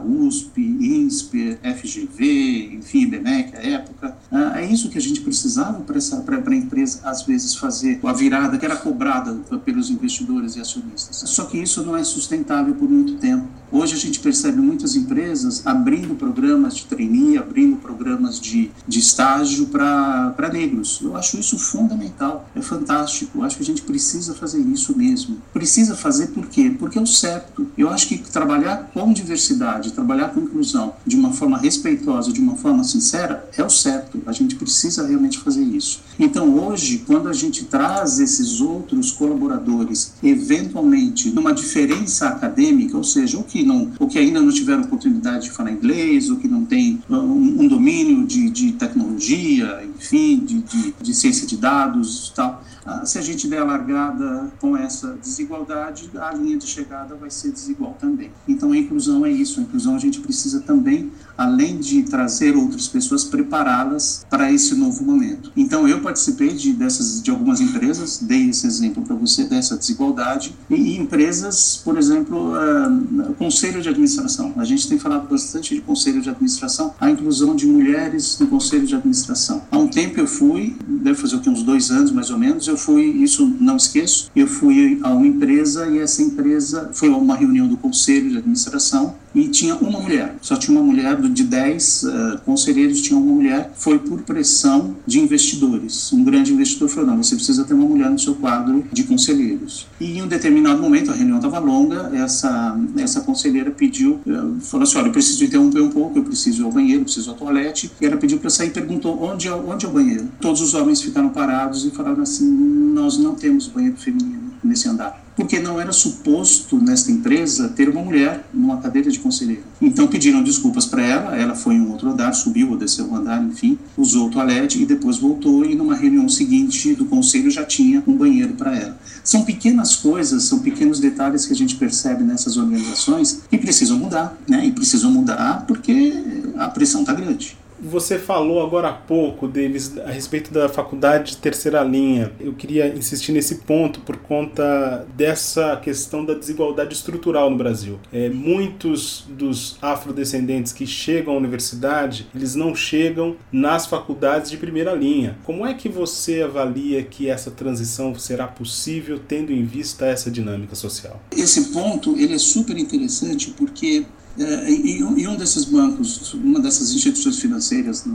USP, 0.05 0.61
INSPER, 0.61 1.59
FGV, 1.63 2.75
enfim, 2.75 3.01
IBMEC, 3.03 3.55
à 3.55 3.61
época. 3.61 4.17
Ah, 4.31 4.61
é 4.61 4.65
isso 4.65 4.89
que 4.89 4.97
a 4.97 5.01
gente 5.01 5.21
precisava 5.21 5.81
para 5.81 6.53
a 6.53 6.55
empresa, 6.55 7.01
às 7.03 7.23
vezes, 7.23 7.55
fazer 7.55 7.99
a 8.03 8.13
virada 8.13 8.57
que 8.57 8.65
era 8.65 8.75
cobrada 8.75 9.33
pelos 9.65 9.89
investidores 9.89 10.55
e 10.55 10.61
acionistas. 10.61 11.23
Só 11.29 11.45
que 11.45 11.57
isso 11.57 11.83
não 11.83 11.95
é 11.95 12.03
sustentável 12.03 12.73
por 12.75 12.89
muito 12.89 13.15
tempo. 13.15 13.47
Hoje 13.71 13.95
a 13.95 13.97
gente 13.97 14.19
percebe 14.19 14.59
muitas 14.59 14.97
empresas 14.97 15.65
abrindo 15.65 16.13
programas 16.15 16.75
de 16.75 16.85
trainee, 16.85 17.37
abrindo 17.37 17.77
programas 17.77 18.37
de, 18.37 18.69
de 18.85 18.99
estágio 18.99 19.67
para 19.67 20.49
negros. 20.51 20.99
Eu 21.01 21.15
acho 21.15 21.39
isso 21.39 21.57
fundamental, 21.57 22.49
é 22.53 22.61
fantástico. 22.61 23.39
Eu 23.39 23.43
acho 23.45 23.55
que 23.55 23.63
a 23.63 23.65
gente 23.65 23.81
precisa 23.83 24.33
fazer 24.33 24.59
isso 24.59 24.97
mesmo. 24.97 25.37
Precisa 25.53 25.95
fazer 25.95 26.27
por 26.27 26.47
quê? 26.47 26.75
Porque 26.77 26.99
é 26.99 27.01
o 27.01 27.07
certo. 27.07 27.40
Eu 27.77 27.89
acho 27.89 28.07
que 28.07 28.17
trabalhar 28.17 28.89
com 28.93 29.11
diversidade, 29.11 29.91
trabalhar 29.93 30.29
com 30.29 30.41
inclusão 30.41 30.93
de 31.05 31.15
uma 31.15 31.31
forma 31.31 31.57
respeitosa, 31.57 32.31
de 32.31 32.39
uma 32.39 32.55
forma 32.55 32.83
sincera, 32.83 33.49
é 33.57 33.63
o 33.63 33.69
certo. 33.69 34.21
A 34.25 34.31
gente 34.31 34.55
precisa 34.55 35.05
realmente 35.05 35.39
fazer 35.39 35.63
isso. 35.63 36.01
Então 36.19 36.53
hoje, 36.57 37.03
quando 37.05 37.27
a 37.27 37.33
gente 37.33 37.65
traz 37.65 38.19
esses 38.19 38.61
outros 38.61 39.11
colaboradores, 39.11 40.13
eventualmente 40.23 41.29
numa 41.29 41.53
diferença 41.53 42.27
acadêmica, 42.27 42.97
ou 42.97 43.03
seja, 43.03 43.37
o 43.37 43.43
que 43.43 43.63
não, 43.63 43.91
ou 43.99 44.07
que 44.07 44.19
ainda 44.19 44.41
não 44.41 44.51
tiveram 44.51 44.83
oportunidade 44.83 45.45
de 45.45 45.51
falar 45.51 45.71
inglês, 45.71 46.29
ou 46.29 46.37
que 46.37 46.47
não 46.47 46.65
tem 46.65 47.01
um, 47.09 47.63
um 47.63 47.67
domínio 47.67 48.25
de, 48.25 48.49
de, 48.49 48.71
tecnologia, 48.73 49.83
enfim, 50.01 50.43
de, 50.43 50.61
de, 50.61 50.95
de 50.99 51.13
ciência 51.13 51.45
de 51.45 51.55
dados 51.55 52.29
e 52.29 52.35
tal. 52.35 52.63
Ah, 52.83 53.05
se 53.05 53.19
a 53.19 53.21
gente 53.21 53.47
der 53.47 53.61
a 53.61 53.63
largada 53.63 54.51
com 54.59 54.75
essa 54.75 55.15
desigualdade, 55.21 56.09
a 56.19 56.33
linha 56.33 56.57
de 56.57 56.65
chegada 56.65 57.15
vai 57.15 57.29
ser 57.29 57.51
desigual 57.51 57.95
também. 57.99 58.31
Então 58.47 58.71
a 58.71 58.77
inclusão 58.77 59.23
é 59.23 59.31
isso, 59.31 59.59
a 59.59 59.63
inclusão 59.63 59.95
a 59.95 59.99
gente 59.99 60.19
precisa 60.19 60.61
também, 60.61 61.11
além 61.37 61.77
de 61.77 62.01
trazer 62.03 62.55
outras 62.55 62.87
pessoas, 62.87 63.23
prepará-las 63.23 64.25
para 64.29 64.51
esse 64.51 64.73
novo 64.73 65.03
momento. 65.03 65.51
Então 65.55 65.87
eu 65.87 66.01
participei 66.01 66.49
de, 66.49 66.73
dessas, 66.73 67.21
de 67.21 67.29
algumas 67.29 67.61
empresas, 67.61 68.17
dei 68.19 68.49
esse 68.49 68.65
exemplo 68.65 69.03
para 69.03 69.15
você 69.15 69.43
dessa 69.43 69.77
desigualdade, 69.77 70.55
e, 70.67 70.75
e 70.75 70.97
empresas, 70.97 71.79
por 71.83 71.97
exemplo, 71.97 72.53
uh, 72.53 73.33
conselho 73.35 73.79
de 73.79 73.89
administração. 73.89 74.53
A 74.57 74.65
gente 74.65 74.89
tem 74.89 74.97
falado 74.97 75.29
bastante 75.29 75.75
de 75.75 75.81
conselho 75.81 76.21
de 76.21 76.29
administração, 76.29 76.95
a 76.99 77.11
inclusão 77.11 77.55
de 77.55 77.67
mulheres 77.67 78.39
no 78.39 78.47
conselho 78.47 78.87
de 78.87 78.95
administração. 78.95 79.61
Há 79.69 79.77
um 79.77 79.87
tempo 79.91 80.19
eu 80.19 80.25
fui, 80.25 80.75
deve 80.87 81.19
fazer 81.19 81.35
o 81.35 81.39
que, 81.39 81.49
uns 81.49 81.63
dois 81.63 81.91
anos 81.91 82.11
mais 82.11 82.31
ou 82.31 82.37
menos, 82.37 82.67
eu 82.67 82.77
fui, 82.77 83.03
isso 83.03 83.45
não 83.59 83.77
esqueço, 83.77 84.31
eu 84.35 84.47
fui 84.47 84.99
a 85.03 85.09
uma 85.09 85.27
empresa 85.27 85.87
e 85.87 85.99
essa 85.99 86.23
empresa 86.23 86.89
foi 86.93 87.09
uma 87.09 87.35
reunião 87.35 87.67
do 87.67 87.77
conselho 87.77 88.29
de 88.29 88.37
administração 88.37 89.15
e 89.33 89.47
tinha 89.47 89.75
uma 89.75 89.99
mulher, 89.99 90.35
só 90.41 90.55
tinha 90.55 90.77
uma 90.77 90.85
mulher, 90.85 91.15
de 91.21 91.43
10 91.43 92.03
uh, 92.03 92.09
eh, 92.09 92.37
conselheiros 92.45 93.01
tinha 93.01 93.17
uma 93.17 93.33
mulher, 93.33 93.71
foi 93.75 93.97
por 93.99 94.21
pressão 94.21 94.95
de 95.05 95.19
investidores. 95.19 96.11
Um 96.11 96.23
grande 96.23 96.53
investidor 96.53 96.89
falou, 96.89 97.11
não, 97.11 97.23
você 97.23 97.35
precisa 97.35 97.63
ter 97.63 97.73
uma 97.73 97.85
mulher 97.85 98.09
no 98.09 98.19
seu 98.19 98.35
quadro 98.35 98.83
de 98.91 99.03
conselheiros. 99.03 99.87
E 99.99 100.17
em 100.17 100.21
um 100.21 100.27
determinado 100.27 100.81
momento, 100.81 101.11
a 101.11 101.13
reunião 101.13 101.37
estava 101.37 101.59
longa, 101.59 102.11
essa, 102.13 102.77
essa 102.97 103.21
conselheira 103.21 103.71
pediu, 103.71 104.19
uh, 104.25 104.59
falou 104.59 104.83
assim, 104.83 104.97
olha, 104.97 105.07
eu 105.07 105.11
preciso 105.11 105.43
interromper 105.43 105.81
um 105.81 105.89
pouco, 105.89 106.19
eu 106.19 106.23
preciso 106.23 106.63
ir 106.63 106.65
ao 106.65 106.71
banheiro, 106.71 107.03
preciso 107.03 107.29
ir 107.29 107.31
ao 107.31 107.37
toalete, 107.37 107.91
e 108.01 108.05
ela 108.05 108.17
pediu 108.17 108.37
para 108.37 108.49
sair 108.49 108.67
e 108.67 108.71
perguntou, 108.71 109.21
onde 109.23 109.47
é, 109.47 109.53
onde 109.53 109.85
é 109.85 109.89
o 109.89 109.91
banheiro? 109.91 110.27
Todos 110.41 110.61
os 110.61 110.73
homens 110.73 111.01
ficaram 111.01 111.29
parados 111.29 111.85
e 111.85 111.91
falaram 111.91 112.21
assim, 112.21 112.49
nós 112.93 113.17
não 113.17 113.35
temos 113.35 113.67
banheiro 113.67 113.97
feminino 113.97 114.51
nesse 114.63 114.87
andar 114.87 115.20
porque 115.41 115.59
não 115.59 115.81
era 115.81 115.91
suposto 115.91 116.77
nesta 116.79 117.11
empresa 117.11 117.67
ter 117.69 117.89
uma 117.89 118.03
mulher 118.03 118.45
numa 118.53 118.77
cadeira 118.77 119.09
de 119.09 119.17
conselheiro. 119.17 119.63
Então 119.81 120.07
pediram 120.07 120.43
desculpas 120.43 120.85
para 120.85 121.01
ela, 121.01 121.35
ela 121.35 121.55
foi 121.55 121.73
em 121.73 121.81
um 121.81 121.89
outro 121.89 122.11
andar, 122.11 122.31
subiu 122.33 122.69
ou 122.69 122.77
desceu 122.77 123.07
o 123.09 123.15
andar, 123.15 123.43
enfim, 123.43 123.77
usou 123.97 124.27
o 124.27 124.29
toalete 124.29 124.79
e 124.79 124.85
depois 124.85 125.17
voltou 125.17 125.65
e 125.65 125.73
numa 125.73 125.95
reunião 125.95 126.29
seguinte 126.29 126.93
do 126.93 127.05
conselho 127.05 127.49
já 127.49 127.65
tinha 127.65 128.03
um 128.05 128.15
banheiro 128.15 128.53
para 128.53 128.75
ela. 128.77 128.99
São 129.23 129.43
pequenas 129.43 129.95
coisas, 129.95 130.43
são 130.43 130.59
pequenos 130.59 130.99
detalhes 130.99 131.47
que 131.47 131.53
a 131.53 131.55
gente 131.55 131.75
percebe 131.75 132.23
nessas 132.23 132.55
organizações 132.55 133.41
que 133.49 133.57
precisam 133.57 133.97
mudar, 133.97 134.37
né? 134.47 134.63
E 134.67 134.71
precisam 134.71 135.09
mudar 135.09 135.65
porque 135.65 136.13
a 136.55 136.67
pressão 136.67 137.01
está 137.01 137.13
grande. 137.13 137.57
Você 137.81 138.19
falou 138.19 138.63
agora 138.63 138.89
há 138.89 138.93
pouco, 138.93 139.47
Davis, 139.47 139.97
a 139.97 140.11
respeito 140.11 140.53
da 140.53 140.69
faculdade 140.69 141.31
de 141.31 141.37
terceira 141.37 141.83
linha. 141.83 142.31
Eu 142.39 142.53
queria 142.53 142.87
insistir 142.87 143.31
nesse 143.31 143.55
ponto 143.55 144.01
por 144.01 144.17
conta 144.17 145.07
dessa 145.15 145.75
questão 145.77 146.23
da 146.23 146.35
desigualdade 146.35 146.93
estrutural 146.93 147.49
no 147.49 147.57
Brasil. 147.57 147.99
É, 148.13 148.29
muitos 148.29 149.25
dos 149.27 149.77
afrodescendentes 149.81 150.71
que 150.71 150.85
chegam 150.85 151.33
à 151.33 151.37
universidade, 151.37 152.27
eles 152.35 152.53
não 152.53 152.75
chegam 152.75 153.35
nas 153.51 153.87
faculdades 153.87 154.51
de 154.51 154.57
primeira 154.57 154.93
linha. 154.93 155.37
Como 155.43 155.65
é 155.65 155.73
que 155.73 155.89
você 155.89 156.43
avalia 156.43 157.01
que 157.01 157.29
essa 157.29 157.49
transição 157.49 158.13
será 158.13 158.47
possível 158.47 159.19
tendo 159.27 159.51
em 159.51 159.65
vista 159.65 160.05
essa 160.05 160.29
dinâmica 160.29 160.75
social? 160.75 161.19
Esse 161.35 161.71
ponto 161.71 162.15
ele 162.15 162.35
é 162.35 162.39
super 162.39 162.77
interessante 162.77 163.49
porque 163.57 164.05
é, 164.39 164.71
em, 164.71 165.01
em, 165.01 165.27
um 165.27 165.35
desses 165.35 165.65
bancos, 165.65 166.33
uma 166.33 166.59
dessas 166.59 166.91
instituições 166.91 167.39
financeiras 167.39 168.05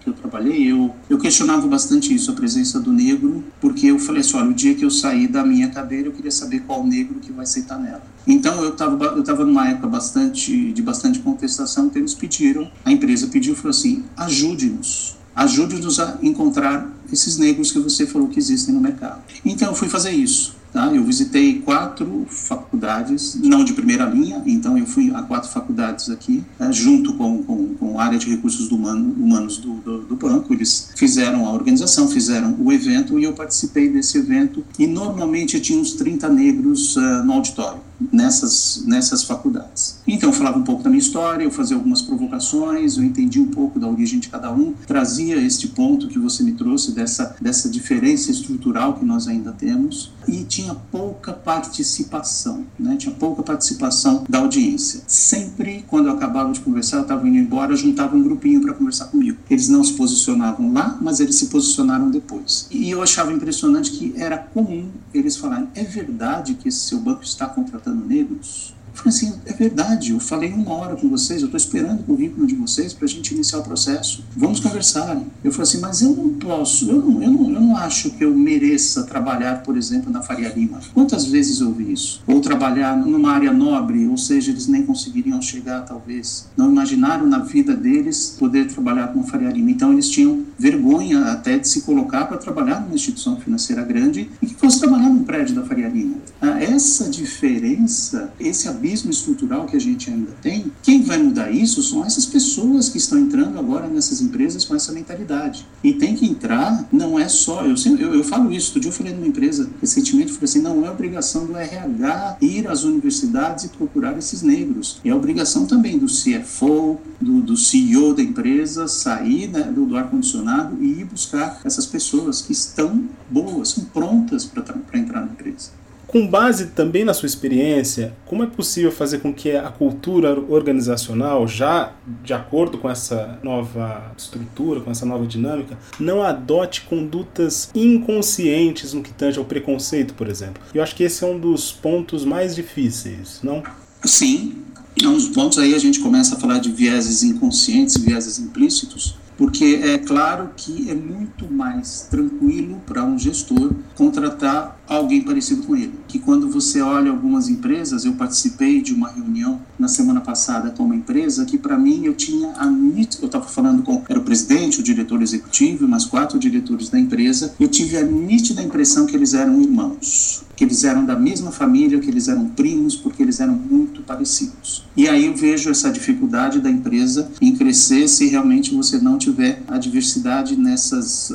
que 0.00 0.08
eu 0.08 0.12
trabalhei, 0.12 0.70
eu, 0.70 0.94
eu 1.08 1.18
questionava 1.18 1.66
bastante 1.66 2.14
isso, 2.14 2.30
a 2.30 2.34
presença 2.34 2.78
do 2.78 2.92
negro, 2.92 3.42
porque 3.60 3.86
eu 3.86 3.98
falei 3.98 4.20
assim, 4.20 4.36
olha, 4.36 4.50
o 4.50 4.54
dia 4.54 4.74
que 4.74 4.84
eu 4.84 4.90
sair 4.90 5.28
da 5.28 5.44
minha 5.44 5.68
cadeira, 5.70 6.08
eu 6.08 6.12
queria 6.12 6.30
saber 6.30 6.60
qual 6.60 6.86
negro 6.86 7.20
que 7.20 7.32
vai 7.32 7.46
sentar 7.46 7.80
nela. 7.80 8.02
Então 8.26 8.62
eu 8.62 8.70
estava 8.70 9.04
eu 9.06 9.22
tava 9.22 9.44
numa 9.44 9.68
época 9.68 9.86
bastante, 9.86 10.72
de 10.72 10.82
bastante 10.82 11.18
contestação, 11.20 11.88
que 11.88 11.98
eles 11.98 12.14
pediram, 12.14 12.70
a 12.84 12.92
empresa 12.92 13.26
pediu, 13.28 13.54
falou 13.54 13.70
assim, 13.70 14.04
ajude-nos, 14.16 15.16
ajude-nos 15.34 15.98
a 15.98 16.18
encontrar 16.22 16.90
esses 17.12 17.36
negros 17.36 17.72
que 17.72 17.78
você 17.78 18.06
falou 18.06 18.28
que 18.28 18.38
existem 18.38 18.74
no 18.74 18.80
mercado. 18.80 19.22
Então 19.44 19.68
eu 19.68 19.74
fui 19.74 19.88
fazer 19.88 20.10
isso. 20.10 20.61
Tá? 20.72 20.86
Eu 20.94 21.04
visitei 21.04 21.60
quatro 21.60 22.26
faculdades, 22.28 23.34
não 23.34 23.62
de 23.62 23.74
primeira 23.74 24.06
linha, 24.06 24.42
então 24.46 24.78
eu 24.78 24.86
fui 24.86 25.12
a 25.14 25.20
quatro 25.20 25.50
faculdades 25.50 26.08
aqui, 26.08 26.42
né, 26.58 26.72
junto 26.72 27.12
com, 27.12 27.42
com, 27.42 27.74
com, 27.74 28.00
a 28.00 28.04
área 28.04 28.18
de 28.18 28.30
recursos 28.30 28.68
do 28.68 28.76
humano, 28.76 29.14
humanos 29.18 29.58
do, 29.58 29.74
do, 29.74 29.98
do, 30.04 30.16
banco. 30.16 30.54
Eles 30.54 30.90
fizeram 30.96 31.46
a 31.46 31.52
organização, 31.52 32.08
fizeram 32.08 32.56
o 32.58 32.72
evento 32.72 33.18
e 33.18 33.24
eu 33.24 33.34
participei 33.34 33.90
desse 33.90 34.16
evento. 34.16 34.64
E 34.78 34.86
normalmente 34.86 35.60
tinha 35.60 35.78
uns 35.78 35.92
30 35.92 36.28
negros 36.30 36.96
uh, 36.96 37.22
no 37.22 37.34
auditório 37.34 37.80
nessas, 38.12 38.82
nessas 38.86 39.24
faculdades. 39.24 39.98
Então 40.06 40.30
eu 40.30 40.32
falava 40.32 40.58
um 40.58 40.62
pouco 40.62 40.82
da 40.82 40.90
minha 40.90 41.00
história, 41.00 41.44
eu 41.44 41.50
fazia 41.50 41.76
algumas 41.76 42.02
provocações, 42.02 42.96
eu 42.96 43.04
entendi 43.04 43.40
um 43.40 43.48
pouco 43.48 43.78
da 43.78 43.88
origem 43.88 44.18
de 44.18 44.28
cada 44.28 44.52
um, 44.52 44.72
trazia 44.86 45.36
este 45.36 45.68
ponto 45.68 46.08
que 46.08 46.18
você 46.18 46.42
me 46.42 46.52
trouxe 46.52 46.92
dessa, 46.92 47.36
dessa 47.40 47.68
diferença 47.68 48.30
estrutural 48.30 48.94
que 48.94 49.04
nós 49.04 49.28
ainda 49.28 49.52
temos 49.52 50.12
e 50.26 50.44
tinha 50.44 50.74
pouca 50.74 51.32
participação, 51.32 52.64
né? 52.78 52.96
tinha 52.96 53.14
pouca 53.14 53.42
participação 53.42 54.24
da 54.28 54.38
audiência. 54.38 55.02
Sempre 55.06 55.84
quando 55.88 56.06
eu 56.08 56.14
acabava 56.14 56.52
de 56.52 56.60
conversar, 56.60 56.98
eu 56.98 57.02
estava 57.02 57.26
indo 57.28 57.36
embora, 57.36 57.74
juntava 57.76 58.16
um 58.16 58.22
grupinho 58.22 58.60
para 58.60 58.74
conversar 58.74 59.06
comigo. 59.06 59.38
Eles 59.50 59.68
não 59.68 59.82
se 59.82 59.94
posicionavam 59.94 60.72
lá, 60.72 60.98
mas 61.00 61.20
eles 61.20 61.36
se 61.36 61.46
posicionaram 61.46 62.10
depois. 62.10 62.66
E 62.70 62.90
eu 62.90 63.02
achava 63.02 63.32
impressionante 63.32 63.90
que 63.90 64.14
era 64.16 64.38
comum 64.38 64.88
eles 65.12 65.36
falarem: 65.36 65.68
é 65.74 65.82
verdade 65.82 66.54
que 66.54 66.68
esse 66.68 66.80
seu 66.80 66.98
banco 66.98 67.22
está 67.22 67.46
contratando 67.46 67.91
negros? 67.94 68.74
Eu 68.94 68.98
falei 68.98 69.08
assim, 69.08 69.32
é 69.46 69.52
verdade, 69.52 70.12
eu 70.12 70.20
falei 70.20 70.52
uma 70.52 70.74
hora 70.74 70.96
com 70.96 71.08
vocês, 71.08 71.40
eu 71.40 71.46
estou 71.46 71.56
esperando 71.56 72.00
o 72.00 72.02
currículo 72.04 72.46
de 72.46 72.54
vocês 72.54 72.92
para 72.92 73.06
a 73.06 73.08
gente 73.08 73.34
iniciar 73.34 73.58
o 73.58 73.62
processo. 73.62 74.24
Vamos 74.36 74.60
conversar. 74.60 75.20
Eu 75.42 75.50
falei 75.50 75.62
assim, 75.62 75.80
mas 75.80 76.02
eu 76.02 76.14
não 76.14 76.30
posso, 76.34 76.88
eu 76.90 77.00
não, 77.00 77.22
eu, 77.22 77.30
não, 77.30 77.50
eu 77.50 77.60
não 77.60 77.76
acho 77.76 78.10
que 78.10 78.24
eu 78.24 78.34
mereça 78.34 79.02
trabalhar, 79.04 79.62
por 79.62 79.76
exemplo, 79.76 80.12
na 80.12 80.22
Faria 80.22 80.50
Lima. 80.50 80.80
Quantas 80.92 81.24
vezes 81.24 81.60
eu 81.60 81.68
ouvi 81.68 81.92
isso? 81.92 82.22
Ou 82.26 82.40
trabalhar 82.40 82.96
numa 82.96 83.32
área 83.32 83.52
nobre, 83.52 84.06
ou 84.06 84.16
seja, 84.16 84.50
eles 84.50 84.66
nem 84.66 84.84
conseguiriam 84.84 85.40
chegar, 85.40 85.80
talvez. 85.82 86.46
Não 86.56 86.70
imaginaram 86.70 87.26
na 87.26 87.38
vida 87.38 87.74
deles 87.74 88.36
poder 88.38 88.66
trabalhar 88.68 89.08
com 89.08 89.24
Faria 89.24 89.50
Lima. 89.50 89.70
Então 89.70 89.92
eles 89.92 90.08
tinham 90.08 90.44
vergonha 90.58 91.24
até 91.32 91.58
de 91.58 91.66
se 91.66 91.82
colocar 91.82 92.26
para 92.26 92.36
trabalhar 92.36 92.80
numa 92.80 92.94
instituição 92.94 93.36
financeira 93.36 93.82
grande 93.82 94.30
e 94.40 94.46
que 94.46 94.54
fosse 94.54 94.78
trabalhar 94.78 95.08
num 95.08 95.24
prédio 95.24 95.54
da 95.54 95.62
Faria 95.62 95.88
Lima. 95.88 96.16
Ah, 96.40 96.62
essa 96.62 97.08
diferença, 97.08 98.32
esse 98.38 98.68
estrutural 98.84 99.66
que 99.66 99.76
a 99.76 99.80
gente 99.80 100.10
ainda 100.10 100.32
tem, 100.40 100.72
quem 100.82 101.02
vai 101.02 101.18
mudar 101.18 101.50
isso 101.50 101.82
são 101.82 102.04
essas 102.04 102.26
pessoas 102.26 102.88
que 102.88 102.98
estão 102.98 103.18
entrando 103.18 103.58
agora 103.58 103.86
nessas 103.88 104.20
empresas 104.20 104.64
com 104.64 104.74
essa 104.74 104.92
mentalidade. 104.92 105.66
E 105.82 105.92
tem 105.92 106.14
que 106.14 106.26
entrar, 106.26 106.86
não 106.92 107.18
é 107.18 107.28
só, 107.28 107.64
eu, 107.64 107.74
eu, 107.98 108.14
eu 108.14 108.24
falo 108.24 108.52
isso, 108.52 108.68
outro 108.68 108.80
dia 108.80 108.90
eu 108.90 108.94
falei 108.94 109.12
numa 109.12 109.26
empresa 109.26 109.68
recentemente, 109.80 110.32
falei 110.32 110.44
assim, 110.44 110.60
não 110.60 110.84
é 110.86 110.90
obrigação 110.90 111.46
do 111.46 111.56
RH 111.56 112.38
ir 112.40 112.66
às 112.68 112.84
universidades 112.84 113.64
e 113.64 113.68
procurar 113.68 114.16
esses 114.18 114.42
negros. 114.42 115.00
É 115.04 115.14
obrigação 115.14 115.66
também 115.66 115.98
do 115.98 116.06
CFO, 116.06 117.00
do, 117.20 117.40
do 117.40 117.56
CEO 117.56 118.14
da 118.14 118.22
empresa 118.22 118.88
sair 118.88 119.48
né, 119.48 119.62
do, 119.62 119.86
do 119.86 119.96
ar-condicionado 119.96 120.82
e 120.82 121.00
ir 121.00 121.04
buscar 121.04 121.60
essas 121.64 121.86
pessoas 121.86 122.40
que 122.42 122.52
estão 122.52 123.04
boas, 123.30 123.70
são 123.70 123.84
prontas 123.84 124.44
para 124.44 124.98
entrar 124.98 125.20
na 125.20 125.32
empresa. 125.32 125.81
Com 126.12 126.26
base 126.26 126.66
também 126.66 127.04
na 127.04 127.14
sua 127.14 127.26
experiência, 127.26 128.12
como 128.26 128.42
é 128.42 128.46
possível 128.46 128.92
fazer 128.92 129.20
com 129.20 129.32
que 129.32 129.52
a 129.52 129.70
cultura 129.70 130.38
organizacional, 130.46 131.48
já 131.48 131.94
de 132.22 132.34
acordo 132.34 132.76
com 132.76 132.90
essa 132.90 133.38
nova 133.42 134.12
estrutura, 134.14 134.82
com 134.82 134.90
essa 134.90 135.06
nova 135.06 135.26
dinâmica, 135.26 135.78
não 135.98 136.22
adote 136.22 136.82
condutas 136.82 137.70
inconscientes 137.74 138.92
no 138.92 139.02
que 139.02 139.10
tange 139.10 139.38
ao 139.38 139.46
preconceito, 139.46 140.12
por 140.12 140.28
exemplo? 140.28 140.62
Eu 140.74 140.82
acho 140.82 140.94
que 140.94 141.02
esse 141.02 141.24
é 141.24 141.26
um 141.26 141.38
dos 141.38 141.72
pontos 141.72 142.26
mais 142.26 142.54
difíceis, 142.54 143.40
não? 143.42 143.62
Sim, 144.04 144.56
é 145.02 145.08
um 145.08 145.14
dos 145.14 145.28
pontos 145.28 145.56
aí 145.56 145.74
a 145.74 145.78
gente 145.78 145.98
começa 146.00 146.36
a 146.36 146.38
falar 146.38 146.58
de 146.58 146.70
vieses 146.70 147.22
inconscientes, 147.22 147.96
vieses 147.96 148.38
implícitos, 148.38 149.16
porque 149.42 149.80
é 149.82 149.98
claro 149.98 150.50
que 150.56 150.88
é 150.88 150.94
muito 150.94 151.52
mais 151.52 152.06
tranquilo 152.08 152.80
para 152.86 153.04
um 153.04 153.18
gestor 153.18 153.72
contratar 153.96 154.80
alguém 154.86 155.20
parecido 155.20 155.64
com 155.64 155.74
ele. 155.74 155.94
Que 156.06 156.20
quando 156.20 156.48
você 156.48 156.80
olha 156.80 157.10
algumas 157.10 157.48
empresas, 157.48 158.04
eu 158.04 158.12
participei 158.12 158.80
de 158.80 158.94
uma 158.94 159.08
reunião 159.08 159.60
na 159.76 159.88
semana 159.88 160.20
passada 160.20 160.70
com 160.70 160.84
uma 160.84 160.94
empresa 160.94 161.44
que 161.44 161.58
para 161.58 161.76
mim 161.76 162.04
eu 162.04 162.14
tinha 162.14 162.52
a 162.56 162.66
eu 162.66 163.26
estava 163.26 163.46
falando 163.46 163.82
com 163.82 164.00
era 164.08 164.20
o 164.20 164.22
presidente, 164.22 164.78
o 164.78 164.82
diretor 164.82 165.20
executivo 165.20 165.86
e 165.86 165.88
mais 165.88 166.04
quatro 166.04 166.38
diretores 166.38 166.88
da 166.88 166.98
empresa, 166.98 167.52
eu 167.58 167.66
tive 167.66 167.96
a 167.96 168.02
nítida 168.02 168.62
impressão 168.62 169.06
que 169.06 169.16
eles 169.16 169.34
eram 169.34 169.60
irmãos, 169.60 170.44
que 170.54 170.64
eles 170.64 170.84
eram 170.84 171.04
da 171.04 171.18
mesma 171.18 171.50
família, 171.50 171.98
que 171.98 172.08
eles 172.08 172.28
eram 172.28 172.46
primos, 172.46 172.94
porque 172.96 173.22
eles 173.22 173.40
eram 173.40 173.54
muito 173.54 174.02
parecidos. 174.02 174.84
E 174.96 175.08
aí 175.08 175.26
eu 175.26 175.34
vejo 175.34 175.70
essa 175.70 175.90
dificuldade 175.90 176.60
da 176.60 176.70
empresa 176.70 177.30
em 177.40 177.54
crescer 177.56 178.08
se 178.08 178.26
realmente 178.26 178.74
você 178.74 178.98
não 178.98 179.18
tiver 179.18 179.62
a 179.68 179.78
diversidade 179.78 180.56
nessas 180.56 181.32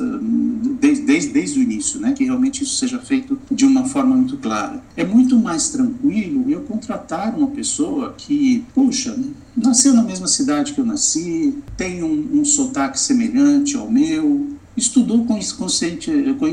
desde, 0.80 1.04
desde, 1.04 1.34
desde 1.34 1.60
o 1.60 1.64
início, 1.64 2.00
né? 2.00 2.14
Que 2.14 2.24
realmente 2.24 2.64
isso 2.64 2.76
seja 2.76 3.00
feito 3.00 3.40
de 3.52 3.66
uma 3.66 3.86
forma 3.86 4.16
muito 4.16 4.38
clara. 4.38 4.82
É 4.96 5.04
muito 5.04 5.38
mais 5.38 5.70
tranquilo 5.70 6.46
eu 6.50 6.62
contratar 6.62 7.36
uma 7.36 7.48
pessoa 7.48 8.14
que, 8.18 8.64
puxa, 8.74 9.18
nasceu 9.56 9.94
na 9.94 10.04
mesma 10.04 10.28
cidade 10.28 10.74
que 10.74 10.80
eu 10.80 10.86
nasci, 10.86 11.56
tem 11.76 12.04
um, 12.04 12.40
um 12.40 12.46
sotaque 12.46 13.00
semelhante 13.00 13.76
ao 13.76 13.90
meu, 13.90 14.48
estudou 14.78 15.26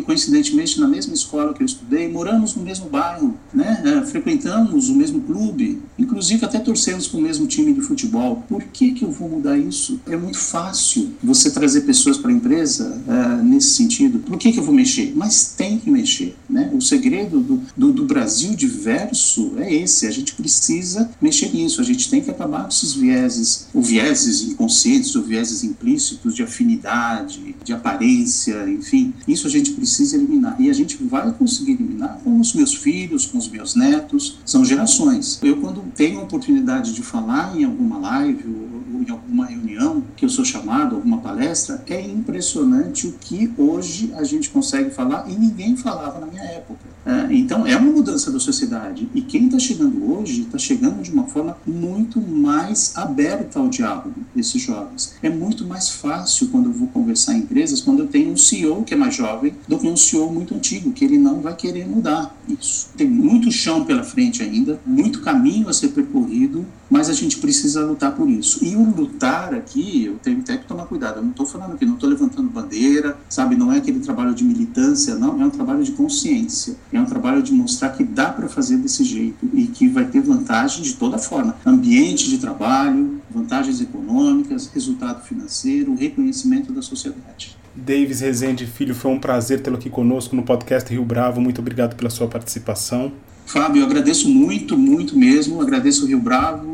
coincidentemente 0.04 0.80
na 0.80 0.88
mesma 0.88 1.14
escola 1.14 1.52
que 1.52 1.62
eu 1.62 1.66
estudei, 1.66 2.08
moramos 2.08 2.54
no 2.54 2.62
mesmo 2.62 2.88
bairro, 2.88 3.36
né? 3.52 3.82
É, 3.84 4.06
frequentamos 4.06 4.88
o 4.88 4.94
mesmo 4.94 5.20
clube, 5.20 5.82
inclusive 5.98 6.44
até 6.44 6.58
torcemos 6.58 7.06
para 7.06 7.18
o 7.18 7.22
mesmo 7.22 7.46
time 7.46 7.72
de 7.74 7.82
futebol. 7.82 8.42
Por 8.48 8.62
que, 8.64 8.92
que 8.92 9.04
eu 9.04 9.10
vou 9.10 9.28
mudar 9.28 9.58
isso? 9.58 10.00
É 10.06 10.16
muito 10.16 10.38
fácil 10.38 11.12
você 11.22 11.50
trazer 11.50 11.82
pessoas 11.82 12.16
para 12.16 12.30
a 12.30 12.34
empresa 12.34 13.00
é, 13.06 13.42
nesse 13.42 13.70
sentido. 13.70 14.20
Por 14.20 14.38
que, 14.38 14.52
que 14.52 14.58
eu 14.58 14.64
vou 14.64 14.74
mexer? 14.74 15.12
Mas 15.14 15.54
tem 15.56 15.78
que 15.78 15.90
mexer. 15.90 16.34
Né? 16.48 16.70
O 16.72 16.80
segredo 16.80 17.40
do, 17.40 17.62
do, 17.76 17.92
do 17.92 18.04
Brasil 18.04 18.54
diverso 18.54 19.52
é 19.58 19.72
esse: 19.74 20.06
a 20.06 20.10
gente 20.10 20.34
precisa 20.34 21.10
mexer 21.20 21.52
nisso, 21.54 21.80
a 21.80 21.84
gente 21.84 22.08
tem 22.08 22.22
que 22.22 22.30
acabar 22.30 22.62
com 22.62 22.68
esses 22.68 22.94
vieses, 22.94 23.68
ou 23.74 23.82
vieses 23.82 24.42
inconscientes, 24.42 25.14
ou 25.14 25.22
vieses 25.22 25.62
implícitos 25.62 26.34
de 26.34 26.42
afinidade, 26.42 27.54
de 27.62 27.72
aparência 28.14 28.68
enfim, 28.68 29.12
isso 29.26 29.46
a 29.46 29.50
gente 29.50 29.72
precisa 29.72 30.16
eliminar. 30.16 30.60
E 30.60 30.70
a 30.70 30.72
gente 30.72 31.02
vai 31.02 31.32
conseguir 31.32 31.72
eliminar 31.72 32.18
com 32.22 32.38
os 32.38 32.54
meus 32.54 32.74
filhos, 32.74 33.26
com 33.26 33.38
os 33.38 33.48
meus 33.48 33.74
netos, 33.74 34.38
são 34.44 34.64
gerações. 34.64 35.40
Eu, 35.42 35.56
quando 35.60 35.82
tenho 35.94 36.20
a 36.20 36.22
oportunidade 36.22 36.92
de 36.92 37.02
falar 37.02 37.56
em 37.56 37.64
alguma 37.64 37.98
live 37.98 38.44
ou 38.46 39.02
em 39.02 39.10
alguma 39.10 39.46
reunião 39.46 40.02
que 40.16 40.24
eu 40.24 40.28
sou 40.28 40.44
chamado, 40.44 40.96
alguma 40.96 41.18
palestra, 41.18 41.82
é 41.88 42.00
impressionante 42.00 43.06
o 43.06 43.12
que 43.12 43.52
hoje 43.58 44.12
a 44.14 44.24
gente 44.24 44.50
consegue 44.50 44.90
falar 44.90 45.28
e 45.28 45.34
ninguém 45.34 45.76
falava 45.76 46.20
na 46.20 46.26
minha 46.26 46.44
época. 46.44 46.83
É, 47.06 47.34
então, 47.34 47.66
é 47.66 47.76
uma 47.76 47.92
mudança 47.92 48.30
da 48.30 48.40
sociedade. 48.40 49.08
E 49.14 49.20
quem 49.20 49.46
está 49.46 49.58
chegando 49.58 50.12
hoje 50.12 50.42
está 50.42 50.58
chegando 50.58 51.02
de 51.02 51.10
uma 51.10 51.24
forma 51.24 51.56
muito 51.66 52.20
mais 52.20 52.96
aberta 52.96 53.58
ao 53.58 53.68
diálogo, 53.68 54.14
esses 54.34 54.60
jovens. 54.60 55.14
É 55.22 55.28
muito 55.28 55.66
mais 55.66 55.90
fácil 55.90 56.48
quando 56.48 56.70
eu 56.70 56.72
vou 56.72 56.88
conversar 56.88 57.34
em 57.34 57.38
empresas, 57.38 57.80
quando 57.80 58.00
eu 58.00 58.06
tenho 58.06 58.32
um 58.32 58.36
CEO 58.36 58.82
que 58.84 58.94
é 58.94 58.96
mais 58.96 59.14
jovem, 59.14 59.54
do 59.68 59.78
que 59.78 59.86
um 59.86 59.96
CEO 59.96 60.32
muito 60.32 60.54
antigo, 60.54 60.92
que 60.92 61.04
ele 61.04 61.18
não 61.18 61.40
vai 61.40 61.54
querer 61.54 61.86
mudar 61.86 62.34
isso. 62.48 62.88
Tem 62.96 63.08
muito 63.08 63.50
chão 63.52 63.84
pela 63.84 64.02
frente 64.02 64.42
ainda, 64.42 64.80
muito 64.86 65.20
caminho 65.20 65.68
a 65.68 65.72
ser 65.72 65.88
percorrido, 65.88 66.64
mas 66.94 67.10
a 67.10 67.12
gente 67.12 67.38
precisa 67.38 67.84
lutar 67.84 68.14
por 68.14 68.30
isso. 68.30 68.64
E 68.64 68.76
o 68.76 68.84
lutar 68.84 69.52
aqui, 69.52 70.04
eu 70.04 70.14
tenho 70.22 70.38
até 70.38 70.56
que 70.56 70.64
tomar 70.64 70.86
cuidado. 70.86 71.16
Eu 71.16 71.22
não 71.22 71.30
estou 71.30 71.44
falando 71.44 71.74
aqui, 71.74 71.84
não 71.84 71.94
estou 71.94 72.08
levantando 72.08 72.48
bandeira, 72.48 73.16
sabe? 73.28 73.56
Não 73.56 73.72
é 73.72 73.78
aquele 73.78 73.98
trabalho 73.98 74.32
de 74.32 74.44
militância, 74.44 75.16
não. 75.16 75.42
É 75.42 75.44
um 75.44 75.50
trabalho 75.50 75.82
de 75.82 75.90
consciência 75.90 76.76
é 76.92 77.00
um 77.00 77.04
trabalho 77.04 77.42
de 77.42 77.52
mostrar 77.52 77.88
que 77.90 78.04
dá 78.04 78.26
para 78.26 78.48
fazer 78.48 78.76
desse 78.76 79.02
jeito 79.02 79.48
e 79.52 79.66
que 79.66 79.88
vai 79.88 80.04
ter 80.04 80.20
vantagem 80.20 80.82
de 80.82 80.94
toda 80.94 81.18
forma. 81.18 81.56
Ambiente 81.66 82.30
de 82.30 82.38
trabalho, 82.38 83.20
vantagens 83.28 83.80
econômicas, 83.80 84.70
resultado 84.72 85.24
financeiro, 85.24 85.96
reconhecimento 85.96 86.72
da 86.72 86.80
sociedade. 86.80 87.56
Davis 87.74 88.20
Rezende 88.20 88.66
Filho, 88.66 88.94
foi 88.94 89.10
um 89.10 89.18
prazer 89.18 89.60
tê-lo 89.60 89.76
aqui 89.76 89.90
conosco 89.90 90.36
no 90.36 90.44
podcast 90.44 90.88
Rio 90.88 91.04
Bravo. 91.04 91.40
Muito 91.40 91.60
obrigado 91.60 91.96
pela 91.96 92.10
sua 92.10 92.28
participação. 92.28 93.12
Fábio, 93.44 93.82
eu 93.82 93.86
agradeço 93.86 94.28
muito, 94.28 94.78
muito 94.78 95.18
mesmo. 95.18 95.60
Agradeço 95.60 96.04
o 96.04 96.08
Rio 96.08 96.20
Bravo 96.20 96.73